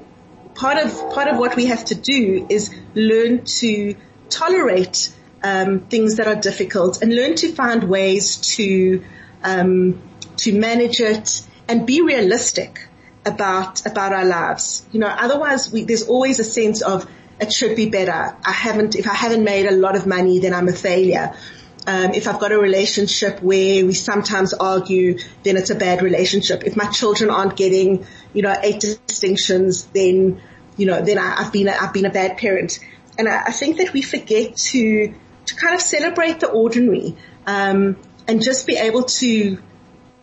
part 0.55 0.77
of, 0.85 0.91
part 1.13 1.29
of 1.29 1.37
what 1.37 1.55
we 1.55 1.67
have 1.67 1.85
to 1.85 1.95
do 1.95 2.45
is 2.49 2.75
learn 2.95 3.45
to 3.45 3.95
tolerate, 4.29 5.15
um, 5.41 5.79
things 5.87 6.17
that 6.17 6.27
are 6.27 6.35
difficult 6.35 7.01
and 7.01 7.15
learn 7.15 7.35
to 7.35 7.51
find 7.53 7.85
ways 7.85 8.37
to, 8.55 9.03
um, 9.43 10.01
to 10.43 10.57
manage 10.57 10.99
it 10.99 11.43
and 11.67 11.85
be 11.85 12.01
realistic 12.01 12.87
about, 13.25 13.85
about 13.85 14.11
our 14.13 14.25
lives. 14.25 14.85
You 14.91 14.99
know, 14.99 15.07
otherwise 15.07 15.71
we, 15.71 15.85
there's 15.85 16.07
always 16.07 16.39
a 16.39 16.43
sense 16.43 16.81
of 16.81 17.09
it 17.39 17.51
should 17.51 17.75
be 17.75 17.89
better. 17.89 18.35
I 18.45 18.51
haven't, 18.51 18.95
if 18.95 19.07
I 19.07 19.13
haven't 19.13 19.43
made 19.43 19.65
a 19.65 19.71
lot 19.71 19.95
of 19.95 20.05
money, 20.05 20.39
then 20.39 20.53
I'm 20.53 20.67
a 20.67 20.73
failure. 20.73 21.33
Um, 21.85 22.13
if 22.13 22.27
I've 22.27 22.39
got 22.39 22.51
a 22.51 22.57
relationship 22.57 23.41
where 23.41 23.85
we 23.85 23.93
sometimes 23.93 24.53
argue, 24.53 25.19
then 25.43 25.57
it's 25.57 25.69
a 25.69 25.75
bad 25.75 26.01
relationship. 26.01 26.63
If 26.63 26.75
my 26.75 26.85
children 26.85 27.29
aren't 27.29 27.57
getting, 27.57 28.05
you 28.33 28.41
know, 28.41 28.55
eight 28.61 28.79
distinctions, 28.79 29.85
then, 29.87 30.41
you 30.77 30.85
know, 30.85 31.01
then 31.01 31.17
I, 31.17 31.43
have 31.43 31.51
been, 31.51 31.67
a, 31.67 31.71
I've 31.71 31.93
been 31.93 32.05
a 32.05 32.11
bad 32.11 32.37
parent. 32.37 32.79
And 33.17 33.27
I, 33.27 33.43
I, 33.47 33.51
think 33.51 33.77
that 33.77 33.93
we 33.93 34.01
forget 34.01 34.55
to, 34.55 35.13
to 35.45 35.55
kind 35.55 35.75
of 35.75 35.81
celebrate 35.81 36.39
the 36.39 36.47
ordinary, 36.47 37.17
um, 37.45 37.97
and 38.27 38.41
just 38.41 38.65
be 38.65 38.77
able 38.77 39.03
to 39.03 39.57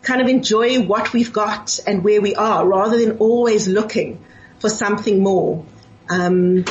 kind 0.03 0.21
of 0.21 0.29
enjoy 0.29 0.81
what 0.81 1.13
we've 1.13 1.33
got 1.33 1.79
and 1.87 2.03
where 2.03 2.21
we 2.21 2.35
are 2.35 2.67
rather 2.67 2.99
than 2.99 3.19
always 3.19 3.69
looking 3.69 4.23
for 4.59 4.69
something 4.69 5.23
more. 5.23 5.65
Um, 6.09 6.65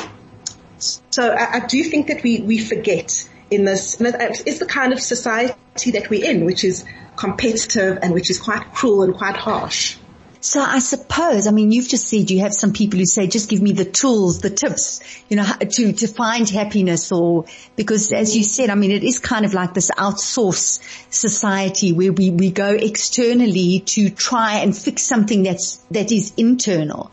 so 0.80 1.32
I, 1.32 1.58
I, 1.58 1.60
do 1.66 1.84
think 1.84 2.08
that 2.08 2.24
we, 2.24 2.42
we 2.42 2.58
forget 2.58 3.30
in 3.50 3.66
this, 3.66 4.00
it's 4.00 4.60
the 4.60 4.66
kind 4.66 4.94
of 4.94 5.00
society 5.00 5.92
that 5.92 6.10
we're 6.10 6.30
in, 6.30 6.46
which 6.46 6.64
is 6.64 6.86
competitive 7.16 8.00
and 8.02 8.14
which 8.14 8.30
is 8.30 8.40
quite 8.40 8.74
cruel 8.74 9.04
and 9.04 9.14
quite 9.16 9.36
harsh. 9.36 9.98
So 10.42 10.62
I 10.62 10.80
suppose, 10.80 11.48
I 11.48 11.52
mean, 11.52 11.72
you've 11.72 11.90
just 11.90 12.08
said 12.08 12.32
you 12.32 12.40
have 12.40 12.54
some 12.54 12.72
people 12.72 13.00
who 13.00 13.06
say, 13.06 13.28
just 13.28 13.50
give 13.50 13.62
me 13.62 13.74
the 13.74 13.84
tools, 13.84 14.40
the 14.40 14.50
tips, 14.50 15.02
you 15.28 15.36
know, 15.36 15.44
to, 15.44 15.92
to 15.92 16.08
find 16.08 16.50
happiness 16.50 17.12
or, 17.12 17.44
because 17.76 18.14
as 18.14 18.38
you 18.38 18.44
said, 18.44 18.70
I 18.70 18.76
mean, 18.76 18.92
it 18.92 19.04
is 19.04 19.20
kind 19.20 19.44
of 19.44 19.54
like 19.54 19.74
this 19.74 19.92
outsource 19.92 20.82
society 21.14 21.92
where 21.92 22.14
we, 22.14 22.30
we 22.30 22.52
go 22.52 22.70
externally 22.70 23.82
to 23.88 24.10
try 24.10 24.60
and 24.60 24.76
fix 24.76 25.04
something 25.04 25.44
that's, 25.44 25.76
that 25.92 26.10
is 26.14 26.34
internal. 26.38 27.12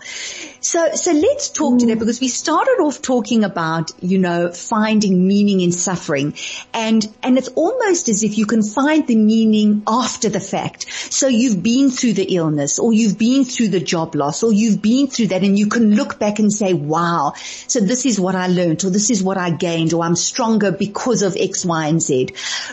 So, 0.66 0.94
so 0.94 1.12
let's 1.12 1.50
talk 1.50 1.74
mm. 1.74 1.78
to 1.80 1.86
that 1.86 2.00
because 2.00 2.20
we 2.20 2.26
started 2.26 2.78
off 2.80 3.00
talking 3.00 3.44
about, 3.44 3.92
you 4.02 4.18
know, 4.18 4.50
finding 4.50 5.28
meaning 5.28 5.60
in 5.60 5.70
suffering 5.70 6.34
and, 6.74 7.06
and 7.22 7.38
it's 7.38 7.46
almost 7.50 8.08
as 8.08 8.24
if 8.24 8.36
you 8.36 8.46
can 8.46 8.64
find 8.64 9.06
the 9.06 9.14
meaning 9.14 9.84
after 9.86 10.28
the 10.28 10.40
fact. 10.40 10.90
So 10.90 11.28
you've 11.28 11.62
been 11.62 11.90
through 11.92 12.14
the 12.14 12.34
illness 12.34 12.80
or 12.80 12.92
you've 12.92 13.16
been 13.16 13.44
through 13.44 13.68
the 13.68 13.78
job 13.78 14.16
loss 14.16 14.42
or 14.42 14.52
you've 14.52 14.82
been 14.82 15.06
through 15.06 15.28
that 15.28 15.44
and 15.44 15.56
you 15.56 15.68
can 15.68 15.94
look 15.94 16.18
back 16.18 16.40
and 16.40 16.52
say, 16.52 16.72
wow, 16.72 17.34
so 17.68 17.78
this 17.78 18.04
is 18.04 18.18
what 18.18 18.34
I 18.34 18.48
learned 18.48 18.84
or 18.84 18.90
this 18.90 19.10
is 19.10 19.22
what 19.22 19.38
I 19.38 19.50
gained 19.50 19.92
or 19.92 20.02
I'm 20.02 20.16
stronger 20.16 20.72
because 20.72 21.22
of 21.22 21.36
X, 21.36 21.64
Y 21.64 21.86
and 21.86 22.02
Z. 22.02 22.30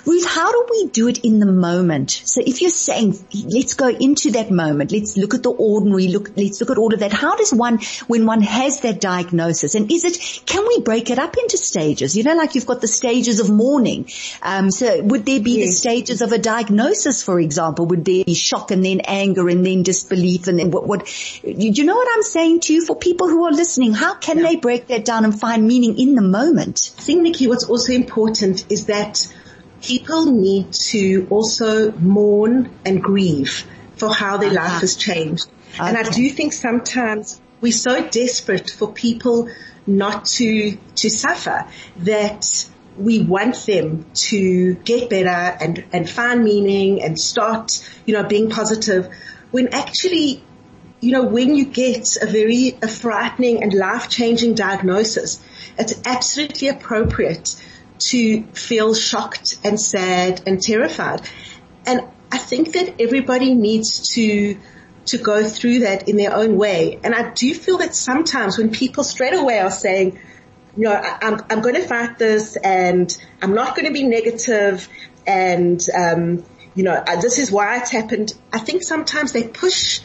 Ruth, 0.07 0.27
how 0.27 0.51
do 0.51 0.65
we 0.71 0.87
do 0.87 1.09
it 1.09 1.19
in 1.19 1.37
the 1.37 1.45
moment? 1.45 2.09
So 2.09 2.41
if 2.43 2.59
you're 2.59 2.71
saying, 2.71 3.23
let's 3.53 3.75
go 3.75 3.89
into 3.89 4.31
that 4.31 4.49
moment, 4.49 4.91
let's 4.91 5.15
look 5.15 5.35
at 5.35 5.43
the 5.43 5.51
ordinary, 5.51 6.07
look, 6.07 6.31
let's 6.35 6.59
look 6.59 6.71
at 6.71 6.79
all 6.79 6.91
of 6.91 6.99
that. 7.01 7.13
How 7.13 7.35
does 7.35 7.53
one 7.53 7.82
when 8.07 8.25
one 8.25 8.41
has 8.41 8.81
that 8.81 9.01
diagnosis? 9.01 9.75
And 9.75 9.91
is 9.91 10.05
it, 10.05 10.45
can 10.45 10.67
we 10.67 10.81
break 10.81 11.09
it 11.09 11.19
up 11.19 11.37
into 11.37 11.57
stages? 11.57 12.15
You 12.15 12.23
know, 12.23 12.35
like 12.35 12.55
you've 12.55 12.65
got 12.65 12.81
the 12.81 12.87
stages 12.87 13.39
of 13.39 13.49
mourning. 13.49 14.09
Um, 14.41 14.71
so 14.71 15.01
would 15.01 15.25
there 15.25 15.39
be 15.39 15.59
yes. 15.59 15.67
the 15.67 15.73
stages 15.73 16.21
of 16.21 16.31
a 16.31 16.37
diagnosis, 16.37 17.23
for 17.23 17.39
example? 17.39 17.85
Would 17.87 18.05
there 18.05 18.23
be 18.25 18.33
shock 18.33 18.71
and 18.71 18.83
then 18.83 19.01
anger 19.01 19.47
and 19.49 19.65
then 19.65 19.83
disbelief 19.83 20.47
and 20.47 20.59
then 20.59 20.71
what, 20.71 20.87
what, 20.87 21.43
you, 21.43 21.71
you 21.71 21.83
know 21.83 21.95
what 21.95 22.07
I'm 22.13 22.23
saying 22.23 22.61
to 22.61 22.73
you 22.73 22.85
for 22.85 22.95
people 22.95 23.27
who 23.27 23.45
are 23.45 23.51
listening? 23.51 23.93
How 23.93 24.15
can 24.15 24.37
yeah. 24.37 24.43
they 24.43 24.55
break 24.55 24.87
that 24.87 25.05
down 25.05 25.25
and 25.25 25.39
find 25.39 25.67
meaning 25.67 25.99
in 25.99 26.15
the 26.15 26.21
moment? 26.21 26.93
I 26.97 27.01
think, 27.01 27.21
Nikki, 27.21 27.47
what's 27.47 27.69
also 27.69 27.93
important 27.93 28.71
is 28.71 28.87
that 28.87 29.27
people 29.81 30.25
need 30.31 30.71
to 30.71 31.27
also 31.29 31.91
mourn 31.91 32.71
and 32.85 33.03
grieve 33.03 33.65
for 33.95 34.13
how 34.13 34.37
their 34.37 34.49
uh-huh. 34.49 34.63
life 34.63 34.81
has 34.81 34.95
changed. 34.95 35.47
Okay. 35.73 35.89
And 35.89 35.97
I 35.97 36.03
do 36.03 36.29
think 36.29 36.53
sometimes 36.53 37.41
we're 37.63 37.71
so 37.71 38.05
desperate 38.09 38.69
for 38.69 38.91
people 38.91 39.47
not 39.87 40.25
to, 40.25 40.77
to 40.95 41.09
suffer 41.09 41.65
that 41.99 42.69
we 42.97 43.21
want 43.21 43.55
them 43.65 44.05
to 44.13 44.75
get 44.75 45.09
better 45.09 45.29
and, 45.29 45.85
and 45.93 46.09
find 46.09 46.43
meaning 46.43 47.01
and 47.01 47.17
start, 47.17 47.81
you 48.05 48.13
know, 48.13 48.23
being 48.23 48.49
positive 48.49 49.09
when 49.51 49.69
actually, 49.69 50.43
you 50.99 51.13
know, 51.13 51.23
when 51.23 51.55
you 51.55 51.63
get 51.63 52.17
a 52.21 52.25
very 52.25 52.77
a 52.81 52.87
frightening 52.89 53.63
and 53.63 53.73
life-changing 53.73 54.55
diagnosis, 54.55 55.41
it's 55.77 56.01
absolutely 56.03 56.67
appropriate 56.67 57.55
to 57.97 58.43
feel 58.47 58.93
shocked 58.93 59.57
and 59.63 59.79
sad 59.79 60.41
and 60.45 60.61
terrified. 60.61 61.21
And 61.85 62.01
I 62.29 62.39
think 62.39 62.73
that 62.73 63.01
everybody 63.01 63.53
needs 63.53 64.13
to 64.15 64.57
to 65.05 65.17
go 65.17 65.47
through 65.47 65.79
that 65.79 66.07
in 66.07 66.17
their 66.17 66.35
own 66.35 66.57
way. 66.57 66.99
And 67.03 67.13
I 67.13 67.31
do 67.31 67.53
feel 67.53 67.79
that 67.79 67.95
sometimes 67.95 68.57
when 68.57 68.71
people 68.71 69.03
straight 69.03 69.33
away 69.33 69.59
are 69.59 69.71
saying, 69.71 70.19
you 70.77 70.83
know, 70.83 70.93
I, 70.93 71.17
am 71.21 71.35
I'm, 71.35 71.45
I'm 71.49 71.61
going 71.61 71.75
to 71.75 71.87
fight 71.87 72.17
this 72.17 72.55
and 72.55 73.15
I'm 73.41 73.53
not 73.53 73.75
going 73.75 73.85
to 73.85 73.93
be 73.93 74.03
negative 74.03 74.87
and, 75.27 75.85
um, 75.95 76.45
you 76.75 76.83
know, 76.83 76.93
uh, 76.93 77.19
this 77.21 77.37
is 77.37 77.51
why 77.51 77.77
it's 77.77 77.91
happened. 77.91 78.33
I 78.51 78.59
think 78.59 78.83
sometimes 78.83 79.31
they 79.31 79.47
push 79.47 79.99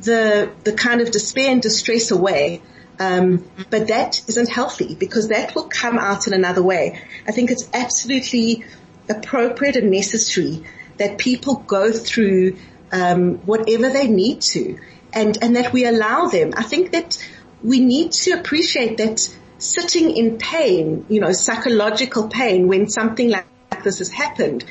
the, 0.00 0.52
the 0.64 0.72
kind 0.72 1.00
of 1.00 1.10
despair 1.10 1.50
and 1.50 1.62
distress 1.62 2.10
away. 2.10 2.62
Um, 2.98 3.50
but 3.68 3.88
that 3.88 4.22
isn't 4.28 4.48
healthy 4.48 4.94
because 4.94 5.28
that 5.28 5.54
will 5.54 5.68
come 5.68 5.98
out 5.98 6.26
in 6.26 6.32
another 6.32 6.62
way. 6.62 7.02
I 7.26 7.32
think 7.32 7.50
it's 7.50 7.68
absolutely 7.74 8.64
appropriate 9.08 9.76
and 9.76 9.90
necessary 9.90 10.64
that 10.96 11.18
people 11.18 11.56
go 11.56 11.92
through 11.92 12.56
um, 12.92 13.38
whatever 13.38 13.88
they 13.90 14.08
need 14.08 14.40
to, 14.42 14.78
and 15.12 15.38
and 15.42 15.56
that 15.56 15.72
we 15.72 15.84
allow 15.84 16.26
them. 16.26 16.52
I 16.56 16.62
think 16.62 16.92
that 16.92 17.18
we 17.62 17.80
need 17.80 18.12
to 18.12 18.32
appreciate 18.32 18.98
that 18.98 19.28
sitting 19.58 20.16
in 20.16 20.38
pain, 20.38 21.06
you 21.08 21.20
know, 21.20 21.32
psychological 21.32 22.28
pain 22.28 22.68
when 22.68 22.88
something 22.88 23.30
like 23.30 23.46
this 23.82 23.98
has 23.98 24.10
happened 24.10 24.64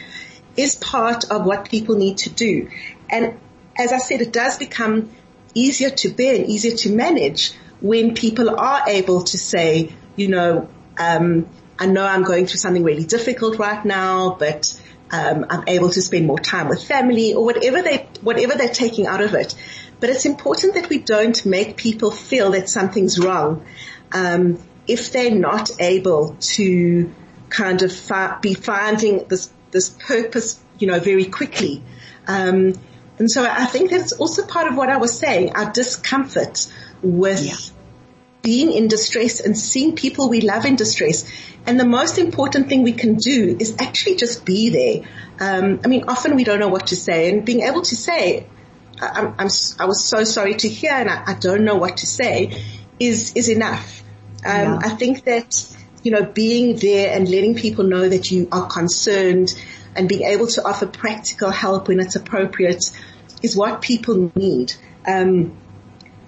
is 0.55 0.75
part 0.75 1.31
of 1.31 1.45
what 1.45 1.69
people 1.69 1.95
need 1.95 2.17
to 2.17 2.29
do. 2.29 2.69
And 3.09 3.39
as 3.77 3.91
I 3.91 3.97
said, 3.97 4.21
it 4.21 4.31
does 4.31 4.57
become 4.57 5.09
easier 5.53 5.89
to 5.89 6.09
bear 6.09 6.35
and 6.35 6.45
easier 6.45 6.75
to 6.77 6.91
manage 6.91 7.53
when 7.81 8.13
people 8.13 8.49
are 8.59 8.87
able 8.87 9.23
to 9.23 9.37
say, 9.37 9.93
you 10.15 10.27
know, 10.27 10.69
um, 10.97 11.49
I 11.77 11.87
know 11.87 12.05
I'm 12.05 12.23
going 12.23 12.45
through 12.47 12.59
something 12.59 12.83
really 12.83 13.03
difficult 13.03 13.59
right 13.59 13.83
now, 13.83 14.35
but 14.39 14.79
um, 15.15 15.45
I'm 15.49 15.63
able 15.67 15.89
to 15.89 16.01
spend 16.01 16.27
more 16.27 16.39
time 16.39 16.67
with 16.67 16.83
family 16.83 17.33
or 17.33 17.45
whatever 17.45 17.81
they 17.81 18.07
whatever 18.21 18.55
they're 18.55 18.69
taking 18.69 19.07
out 19.07 19.21
of 19.21 19.33
it. 19.33 19.55
But 19.99 20.09
it's 20.09 20.25
important 20.25 20.73
that 20.73 20.89
we 20.89 20.99
don't 20.99 21.45
make 21.45 21.77
people 21.77 22.11
feel 22.11 22.51
that 22.51 22.69
something's 22.69 23.17
wrong 23.17 23.65
um, 24.11 24.61
if 24.87 25.11
they're 25.11 25.33
not 25.33 25.71
able 25.79 26.35
to 26.39 27.13
kind 27.49 27.81
of 27.81 27.95
fi- 27.95 28.37
be 28.41 28.53
finding 28.53 29.25
this 29.27 29.51
this 29.71 29.89
purpose, 29.89 30.59
you 30.79 30.87
know, 30.87 30.99
very 30.99 31.25
quickly. 31.25 31.81
Um, 32.27 32.73
and 33.17 33.31
so 33.31 33.43
I 33.43 33.65
think 33.65 33.91
that's 33.91 34.13
also 34.13 34.45
part 34.45 34.67
of 34.67 34.75
what 34.75 34.89
I 34.89 34.97
was 34.97 35.17
saying, 35.17 35.55
our 35.55 35.71
discomfort 35.71 36.67
with 37.01 37.43
yeah. 37.45 37.74
Being 38.45 38.71
in 38.71 38.87
distress 38.87 39.39
and 39.39 39.57
seeing 39.57 39.95
people 39.95 40.29
we 40.29 40.39
love 40.39 40.65
in 40.65 40.75
distress. 40.75 41.29
And 41.65 41.79
the 41.79 41.87
most 41.87 42.19
important 42.19 42.69
thing 42.69 42.83
we 42.83 42.93
can 42.93 43.15
do 43.15 43.57
is 43.59 43.75
actually 43.79 44.17
just 44.17 44.45
be 44.45 44.69
there. 44.69 45.09
Um, 45.39 45.79
I 45.83 45.87
mean, 45.87 46.05
often 46.07 46.35
we 46.35 46.43
don't 46.43 46.59
know 46.59 46.67
what 46.67 46.87
to 46.87 46.95
say 46.95 47.29
and 47.29 47.43
being 47.43 47.61
able 47.63 47.81
to 47.81 47.95
say, 47.95 48.45
I'm, 49.01 49.33
I'm, 49.39 49.49
i 49.79 49.85
was 49.85 50.05
so 50.05 50.23
sorry 50.23 50.53
to 50.53 50.69
hear 50.69 50.91
and 50.91 51.09
I, 51.09 51.23
I, 51.25 51.33
don't 51.33 51.65
know 51.65 51.75
what 51.75 51.97
to 51.97 52.05
say 52.05 52.63
is, 52.99 53.33
is 53.33 53.49
enough. 53.49 54.03
Um, 54.45 54.61
yeah. 54.61 54.79
I 54.83 54.89
think 54.89 55.25
that, 55.25 55.75
you 56.03 56.11
know, 56.11 56.23
being 56.23 56.77
there 56.77 57.17
and 57.17 57.27
letting 57.27 57.55
people 57.55 57.83
know 57.83 58.07
that 58.07 58.29
you 58.31 58.47
are 58.51 58.67
concerned 58.67 59.59
and 59.95 60.07
being 60.07 60.21
able 60.21 60.47
to 60.47 60.63
offer 60.63 60.85
practical 60.85 61.49
help 61.49 61.87
when 61.87 61.99
it's 61.99 62.15
appropriate 62.15 62.85
is 63.41 63.57
what 63.57 63.81
people 63.81 64.31
need. 64.35 64.73
Um, 65.05 65.57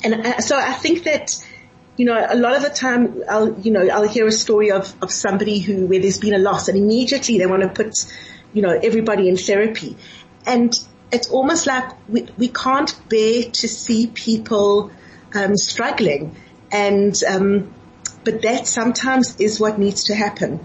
and 0.03 0.13
uh, 0.13 0.41
so 0.41 0.57
I 0.57 0.73
think 0.73 1.03
that, 1.03 1.35
you 1.97 2.05
know, 2.05 2.25
a 2.29 2.35
lot 2.35 2.55
of 2.55 2.61
the 2.61 2.69
time 2.69 3.23
I'll, 3.27 3.59
you 3.59 3.71
know, 3.71 3.87
I'll 3.89 4.07
hear 4.07 4.27
a 4.27 4.31
story 4.31 4.71
of, 4.71 4.93
of 5.01 5.11
somebody 5.11 5.59
who, 5.59 5.87
where 5.87 5.99
there's 5.99 6.19
been 6.19 6.35
a 6.35 6.39
loss 6.39 6.67
and 6.67 6.77
immediately 6.77 7.39
they 7.39 7.47
want 7.47 7.63
to 7.63 7.69
put, 7.69 8.05
you 8.53 8.61
know, 8.61 8.69
everybody 8.69 9.27
in 9.27 9.35
therapy. 9.35 9.97
And 10.45 10.77
it's 11.11 11.29
almost 11.29 11.65
like 11.65 11.91
we, 12.07 12.27
we 12.37 12.49
can't 12.49 12.95
bear 13.09 13.43
to 13.43 13.67
see 13.67 14.07
people, 14.07 14.91
um, 15.33 15.57
struggling. 15.57 16.35
And, 16.71 17.15
um, 17.27 17.73
but 18.23 18.43
that 18.43 18.67
sometimes 18.67 19.39
is 19.39 19.59
what 19.59 19.79
needs 19.79 20.05
to 20.05 20.15
happen. 20.15 20.59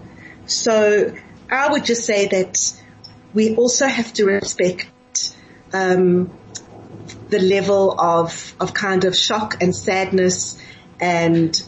So 0.45 1.15
I 1.49 1.71
would 1.71 1.83
just 1.83 2.05
say 2.05 2.27
that 2.27 2.73
we 3.33 3.55
also 3.55 3.87
have 3.87 4.13
to 4.13 4.25
respect 4.25 4.87
um, 5.73 6.31
the 7.29 7.39
level 7.39 7.99
of 7.99 8.55
of 8.59 8.73
kind 8.73 9.05
of 9.05 9.15
shock 9.15 9.61
and 9.61 9.75
sadness 9.75 10.59
and 10.99 11.61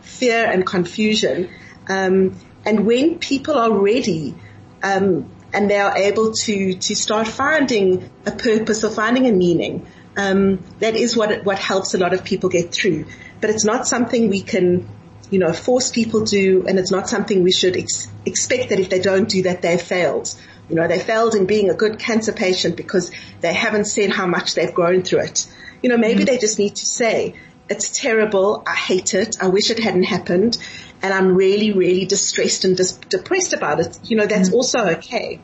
fear 0.00 0.44
and 0.44 0.66
confusion. 0.66 1.50
Um, 1.88 2.38
and 2.64 2.86
when 2.86 3.18
people 3.18 3.54
are 3.54 3.72
ready 3.72 4.34
um, 4.82 5.30
and 5.52 5.70
they 5.70 5.78
are 5.78 5.96
able 5.96 6.32
to 6.32 6.74
to 6.74 6.94
start 6.94 7.28
finding 7.28 8.10
a 8.26 8.32
purpose 8.32 8.84
or 8.84 8.90
finding 8.90 9.26
a 9.26 9.32
meaning, 9.32 9.86
um, 10.16 10.62
that 10.78 10.96
is 10.96 11.16
what 11.16 11.44
what 11.44 11.58
helps 11.58 11.94
a 11.94 11.98
lot 11.98 12.12
of 12.12 12.24
people 12.24 12.48
get 12.48 12.72
through. 12.72 13.06
But 13.40 13.50
it's 13.50 13.64
not 13.64 13.86
something 13.86 14.28
we 14.28 14.42
can, 14.42 14.88
you 15.30 15.38
know, 15.38 15.52
force 15.52 15.90
people 15.90 16.24
to, 16.26 16.64
and 16.68 16.78
it's 16.78 16.92
not 16.92 17.08
something 17.08 17.42
we 17.42 17.52
should 17.52 17.76
ex- 17.76 18.08
expect 18.24 18.68
that 18.68 18.78
if 18.78 18.88
they 18.88 19.00
don't 19.00 19.28
do 19.28 19.42
that, 19.42 19.62
they 19.62 19.78
failed. 19.78 20.32
You 20.68 20.76
know, 20.76 20.86
they 20.86 21.00
failed 21.00 21.34
in 21.34 21.46
being 21.46 21.70
a 21.70 21.74
good 21.74 21.98
cancer 21.98 22.32
patient 22.32 22.76
because 22.76 23.10
they 23.40 23.52
haven't 23.52 23.86
said 23.86 24.10
how 24.10 24.26
much 24.26 24.54
they've 24.54 24.72
grown 24.72 25.02
through 25.02 25.20
it. 25.20 25.46
You 25.82 25.88
know, 25.88 25.98
maybe 25.98 26.20
mm-hmm. 26.20 26.26
they 26.26 26.38
just 26.38 26.58
need 26.58 26.76
to 26.76 26.86
say, 26.86 27.34
it's 27.68 28.00
terrible. 28.00 28.62
I 28.66 28.74
hate 28.74 29.14
it. 29.14 29.36
I 29.40 29.48
wish 29.48 29.70
it 29.70 29.78
hadn't 29.78 30.04
happened. 30.04 30.58
And 31.02 31.12
I'm 31.12 31.34
really, 31.34 31.72
really 31.72 32.04
distressed 32.04 32.64
and 32.64 32.76
dis- 32.76 32.92
depressed 32.92 33.52
about 33.52 33.80
it. 33.80 33.98
You 34.04 34.16
know, 34.16 34.26
that's 34.26 34.48
mm-hmm. 34.48 34.56
also 34.56 34.78
okay. 34.96 35.40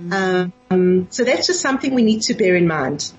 Mm-hmm. 0.00 0.50
Um, 0.70 1.06
so 1.10 1.24
that's 1.24 1.46
just 1.46 1.60
something 1.60 1.94
we 1.94 2.02
need 2.02 2.22
to 2.22 2.34
bear 2.34 2.56
in 2.56 2.66
mind. 2.66 3.12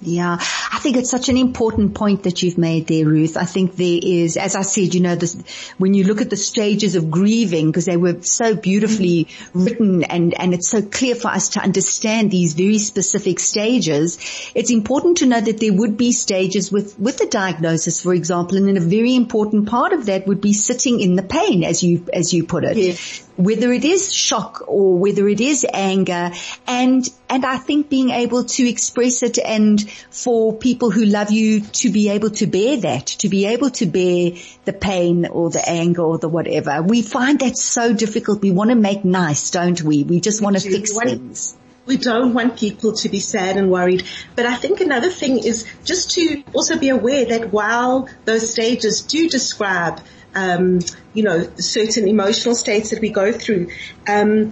Yeah, 0.00 0.36
I 0.38 0.78
think 0.78 0.98
it's 0.98 1.10
such 1.10 1.30
an 1.30 1.38
important 1.38 1.94
point 1.94 2.24
that 2.24 2.42
you've 2.42 2.58
made 2.58 2.86
there, 2.86 3.06
Ruth. 3.06 3.38
I 3.38 3.44
think 3.44 3.76
there 3.76 3.98
is, 4.02 4.36
as 4.36 4.54
I 4.54 4.60
said, 4.60 4.94
you 4.94 5.00
know, 5.00 5.14
this, 5.16 5.42
when 5.78 5.94
you 5.94 6.04
look 6.04 6.20
at 6.20 6.28
the 6.28 6.36
stages 6.36 6.96
of 6.96 7.10
grieving, 7.10 7.68
because 7.68 7.86
they 7.86 7.96
were 7.96 8.20
so 8.20 8.54
beautifully 8.54 9.28
written 9.54 10.04
and, 10.04 10.38
and 10.38 10.52
it's 10.52 10.68
so 10.68 10.82
clear 10.82 11.14
for 11.14 11.28
us 11.28 11.50
to 11.50 11.60
understand 11.60 12.30
these 12.30 12.52
very 12.52 12.76
specific 12.76 13.40
stages, 13.40 14.18
it's 14.54 14.70
important 14.70 15.18
to 15.18 15.26
know 15.26 15.40
that 15.40 15.60
there 15.60 15.72
would 15.72 15.96
be 15.96 16.12
stages 16.12 16.70
with, 16.70 16.98
with 16.98 17.16
the 17.16 17.26
diagnosis, 17.26 18.02
for 18.02 18.12
example, 18.12 18.58
and 18.58 18.68
then 18.68 18.76
a 18.76 18.80
very 18.80 19.16
important 19.16 19.66
part 19.66 19.94
of 19.94 20.06
that 20.06 20.26
would 20.26 20.42
be 20.42 20.52
sitting 20.52 21.00
in 21.00 21.16
the 21.16 21.22
pain, 21.22 21.64
as 21.64 21.82
you, 21.82 22.06
as 22.12 22.34
you 22.34 22.44
put 22.44 22.64
it. 22.64 22.76
Yes 22.76 23.22
whether 23.36 23.70
it 23.72 23.84
is 23.84 24.12
shock 24.12 24.64
or 24.66 24.98
whether 24.98 25.28
it 25.28 25.40
is 25.40 25.66
anger 25.72 26.30
and, 26.66 27.06
and 27.28 27.44
I 27.44 27.58
think 27.58 27.90
being 27.90 28.10
able 28.10 28.44
to 28.44 28.68
express 28.68 29.22
it 29.22 29.38
and 29.38 29.85
for 30.10 30.54
people 30.54 30.90
who 30.90 31.04
love 31.04 31.30
you 31.30 31.60
to 31.60 31.90
be 31.90 32.10
able 32.10 32.30
to 32.30 32.46
bear 32.46 32.76
that, 32.78 33.06
to 33.06 33.28
be 33.28 33.46
able 33.46 33.70
to 33.70 33.86
bear 33.86 34.32
the 34.64 34.72
pain 34.72 35.26
or 35.26 35.50
the 35.50 35.66
anger 35.68 36.02
or 36.02 36.18
the 36.18 36.28
whatever. 36.28 36.82
We 36.82 37.02
find 37.02 37.40
that 37.40 37.56
so 37.56 37.92
difficult. 37.92 38.42
We 38.42 38.50
want 38.50 38.70
to 38.70 38.76
make 38.76 39.04
nice, 39.04 39.50
don't 39.50 39.80
we? 39.82 40.04
We 40.04 40.20
just 40.20 40.42
want 40.42 40.58
to 40.58 40.68
fix 40.68 40.96
things. 40.96 41.56
We 41.86 41.96
don't 41.96 42.34
want 42.34 42.58
people 42.58 42.94
to 42.94 43.08
be 43.08 43.20
sad 43.20 43.56
and 43.56 43.70
worried. 43.70 44.04
But 44.34 44.46
I 44.46 44.56
think 44.56 44.80
another 44.80 45.08
thing 45.08 45.38
is 45.38 45.66
just 45.84 46.10
to 46.12 46.42
also 46.52 46.78
be 46.78 46.88
aware 46.88 47.26
that 47.26 47.52
while 47.52 48.08
those 48.24 48.50
stages 48.50 49.02
do 49.02 49.28
describe 49.28 50.00
um, 50.36 50.80
you 51.14 51.22
know, 51.22 51.48
certain 51.56 52.06
emotional 52.06 52.54
states 52.54 52.90
that 52.90 53.00
we 53.00 53.08
go 53.08 53.32
through, 53.32 53.70
um, 54.06 54.50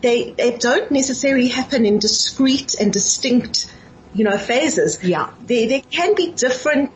they 0.00 0.30
they 0.30 0.56
don't 0.56 0.90
necessarily 0.90 1.48
happen 1.48 1.84
in 1.84 1.98
discrete 1.98 2.74
and 2.80 2.92
distinct, 2.92 3.70
you 4.14 4.24
know, 4.24 4.38
phases. 4.38 5.02
Yeah, 5.02 5.30
there 5.42 5.68
there 5.68 5.82
can 5.90 6.14
be 6.14 6.32
different. 6.32 6.92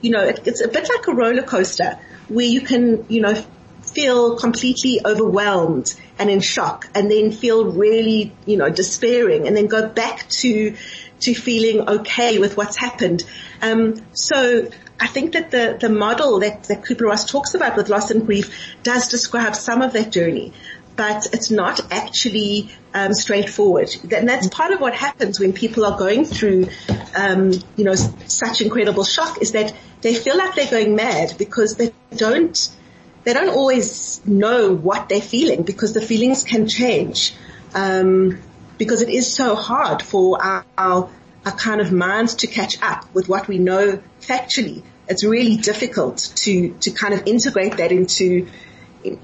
You 0.00 0.10
know, 0.10 0.24
it, 0.24 0.46
it's 0.46 0.62
a 0.62 0.68
bit 0.68 0.88
like 0.88 1.06
a 1.08 1.12
roller 1.12 1.42
coaster 1.42 1.98
where 2.28 2.46
you 2.46 2.62
can, 2.62 3.04
you 3.08 3.20
know, 3.20 3.34
feel 3.82 4.38
completely 4.38 5.00
overwhelmed 5.04 5.94
and 6.18 6.30
in 6.30 6.40
shock 6.40 6.86
and 6.94 7.10
then 7.10 7.32
feel 7.32 7.72
really, 7.72 8.32
you 8.46 8.56
know, 8.56 8.70
despairing 8.70 9.46
and 9.46 9.56
then 9.56 9.66
go 9.66 9.88
back 9.88 10.28
to, 10.28 10.76
to 11.20 11.34
feeling 11.34 11.88
okay 11.88 12.38
with 12.38 12.56
what's 12.56 12.76
happened. 12.76 13.24
Um, 13.60 13.96
so 14.12 14.68
I 14.98 15.06
think 15.06 15.32
that 15.32 15.50
the, 15.50 15.76
the 15.80 15.88
model 15.88 16.40
that, 16.40 16.64
that 16.64 16.82
Kubler-Ross 16.82 17.30
talks 17.30 17.54
about 17.54 17.76
with 17.76 17.88
loss 17.88 18.10
and 18.10 18.24
grief 18.24 18.54
does 18.82 19.08
describe 19.08 19.56
some 19.56 19.82
of 19.82 19.92
that 19.94 20.12
journey, 20.12 20.52
but 20.96 21.26
it's 21.32 21.50
not 21.50 21.80
actually 21.92 22.70
um, 22.94 23.14
straightforward. 23.14 23.88
And 24.12 24.28
that's 24.28 24.48
part 24.48 24.72
of 24.72 24.80
what 24.80 24.94
happens 24.94 25.40
when 25.40 25.52
people 25.52 25.84
are 25.84 25.98
going 25.98 26.24
through, 26.24 26.68
um, 27.16 27.52
you 27.76 27.84
know, 27.84 27.94
such 27.94 28.60
incredible 28.60 29.04
shock 29.04 29.40
is 29.40 29.52
that 29.52 29.74
they 30.02 30.14
feel 30.14 30.36
like 30.36 30.54
they're 30.54 30.70
going 30.70 30.96
mad 30.96 31.34
because 31.38 31.76
they 31.76 31.92
don't, 32.16 32.68
they 33.24 33.32
don't 33.32 33.50
always 33.50 34.24
know 34.26 34.74
what 34.74 35.08
they're 35.08 35.20
feeling 35.20 35.62
because 35.62 35.92
the 35.92 36.02
feelings 36.02 36.44
can 36.44 36.68
change. 36.68 37.34
Um, 37.74 38.40
because 38.78 39.02
it 39.02 39.10
is 39.10 39.32
so 39.32 39.54
hard 39.54 40.02
for 40.02 40.42
our, 40.42 40.64
our, 40.76 41.10
our 41.44 41.52
kind 41.52 41.80
of 41.80 41.92
minds 41.92 42.36
to 42.36 42.46
catch 42.46 42.80
up 42.82 43.14
with 43.14 43.28
what 43.28 43.46
we 43.46 43.58
know 43.58 44.02
factually 44.20 44.82
it's 45.10 45.24
really 45.24 45.56
difficult 45.56 46.30
to, 46.36 46.72
to 46.74 46.92
kind 46.92 47.12
of 47.12 47.26
integrate 47.26 47.76
that 47.78 47.90
into, 47.90 48.46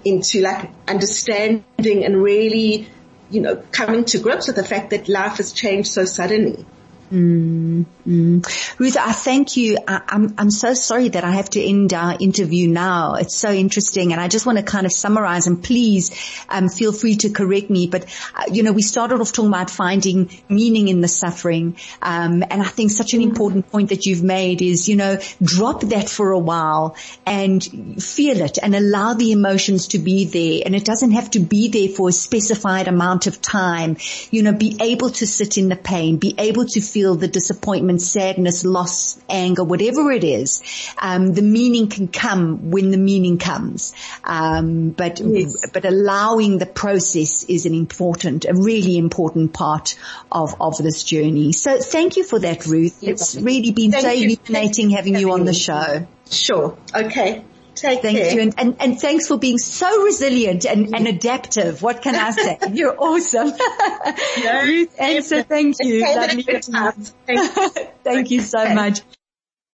into 0.05 0.41
like 0.41 0.71
understanding 0.89 2.05
and 2.05 2.23
really, 2.23 2.89
you 3.31 3.41
know, 3.41 3.63
coming 3.73 4.05
to 4.07 4.19
grips 4.19 4.47
with 4.47 4.57
the 4.57 4.65
fact 4.65 4.91
that 4.91 5.09
life 5.09 5.37
has 5.39 5.53
changed 5.53 5.89
so 5.89 6.05
suddenly. 6.05 6.65
Mm, 7.13 7.87
mm. 8.07 8.79
Ruth, 8.79 8.97
I 8.97 9.13
thank 9.13 9.57
you. 9.57 9.79
I, 9.87 9.97
am 9.97 10.03
I'm, 10.09 10.35
I'm 10.39 10.51
so 10.51 10.75
sorry 10.75 11.09
that 11.09 11.25
I 11.25 11.33
have 11.33 11.51
to 11.51 11.63
end 11.63 11.93
our 11.93 12.17
interview 12.19 12.69
now. 12.69 13.15
It's 13.15 13.37
so 13.37 13.51
interesting, 13.51 14.13
and 14.13 14.21
I 14.21 14.29
just 14.29 14.47
want 14.47 14.59
to 14.59 14.65
kind 14.65 14.87
of 14.87 14.93
summarize. 14.93 15.47
And 15.47 15.63
please, 15.63 16.13
um, 16.49 16.69
feel 16.69 16.93
free 16.93 17.17
to 17.17 17.31
correct 17.31 17.71
me. 17.71 17.87
But 17.87 18.05
uh, 18.35 18.45
you 18.51 18.63
know, 18.63 18.73
we 18.73 18.83
started 18.83 19.21
off 19.21 19.33
talking 19.33 19.51
about 19.51 19.71
finding 19.71 20.31
meaning 20.49 20.89
in 20.89 21.01
the 21.01 21.09
suffering, 21.09 21.77
um, 22.03 22.43
and 22.43 22.63
I 22.63 22.67
think 22.67 22.91
such 22.91 23.15
an 23.15 23.21
mm. 23.21 23.29
important 23.29 23.71
point 23.71 23.91
that 23.91 24.07
you've 24.07 24.23
made 24.23 24.63
is, 24.63 24.89
you 24.89 24.97
know, 24.97 25.19
drop 25.43 25.83
that 25.83 26.09
for 26.09 26.33
a 26.33 26.39
while 26.39 26.97
and 27.27 27.63
feel 28.03 28.41
it, 28.41 28.59
and 28.63 28.75
allow 28.75 29.15
the 29.15 29.33
emotions 29.33 29.89
to 29.89 29.99
be 29.99 30.25
there. 30.25 30.63
And 30.65 30.75
it 30.75 30.85
doesn't 30.85 31.13
have 31.13 31.31
to 31.33 31.41
be 31.41 31.69
there 31.69 31.89
for 31.89 32.09
a 32.09 32.13
specified 32.13 32.89
amount 32.89 33.27
of 33.27 33.43
time. 33.43 33.97
You 34.31 34.43
know, 34.43 34.53
be 34.53 34.77
able 34.81 35.11
to 35.11 35.27
sit 35.27 35.59
in 35.59 35.69
the 35.69 35.77
pain, 35.77 36.19
be 36.19 36.35
able 36.39 36.67
to 36.67 36.81
feel 36.81 37.15
the 37.15 37.29
disappointment, 37.29 37.96
sadness, 37.99 38.65
loss, 38.65 39.19
anger, 39.29 39.65
whatever 39.65 40.11
it 40.11 40.25
is, 40.25 40.63
um, 40.99 41.33
the 41.33 41.43
meaning 41.43 41.89
can 41.89 42.09
come 42.09 42.71
when 42.71 42.91
the 42.91 42.99
meaning 42.99 43.39
comes. 43.39 43.95
Um, 44.25 44.91
but 44.91 45.21
yes. 45.21 45.71
but 45.73 45.85
allowing 45.85 46.59
the 46.59 46.67
process 46.67 47.45
is 47.45 47.67
an 47.67 47.75
important, 47.75 48.45
a 48.45 48.55
really 48.55 48.97
important 48.99 49.53
part 49.53 49.99
of 50.31 50.55
of 50.61 50.79
this 50.79 51.05
journey. 51.05 51.53
So 51.53 51.79
thank 51.79 52.17
you 52.17 52.25
for 52.25 52.39
that, 52.41 52.67
Ruth. 52.67 53.03
It's 53.03 53.37
really 53.37 53.73
been 53.73 53.93
thank 53.93 54.05
so 54.05 54.13
illuminating 54.13 54.91
having 54.91 55.17
you 55.17 55.33
on 55.33 55.45
the 55.45 55.55
show. 55.55 56.07
Sure. 56.31 56.77
Okay. 56.95 57.45
Take 57.77 58.01
Thank 58.01 58.19
care. 58.19 58.33
you. 58.33 58.41
And, 58.41 58.55
and, 58.57 58.77
and, 58.81 59.01
thanks 59.01 59.29
for 59.29 59.39
being 59.39 59.59
so 59.59 60.03
resilient 60.03 60.65
and, 60.65 60.87
mm-hmm. 60.87 60.95
and 60.95 61.07
adaptive. 61.09 61.83
What 61.83 62.01
can 62.01 62.15
I 62.15 62.31
say? 62.31 62.59
You're 62.73 62.97
awesome. 62.99 63.49
Ruth 64.65 64.99
Ancer, 64.99 65.43
thank 65.43 65.77
you. 65.81 66.01
Thank, 66.01 66.47
thank 68.05 68.31
you 68.31 68.41
so 68.41 68.75
much. 68.75 69.03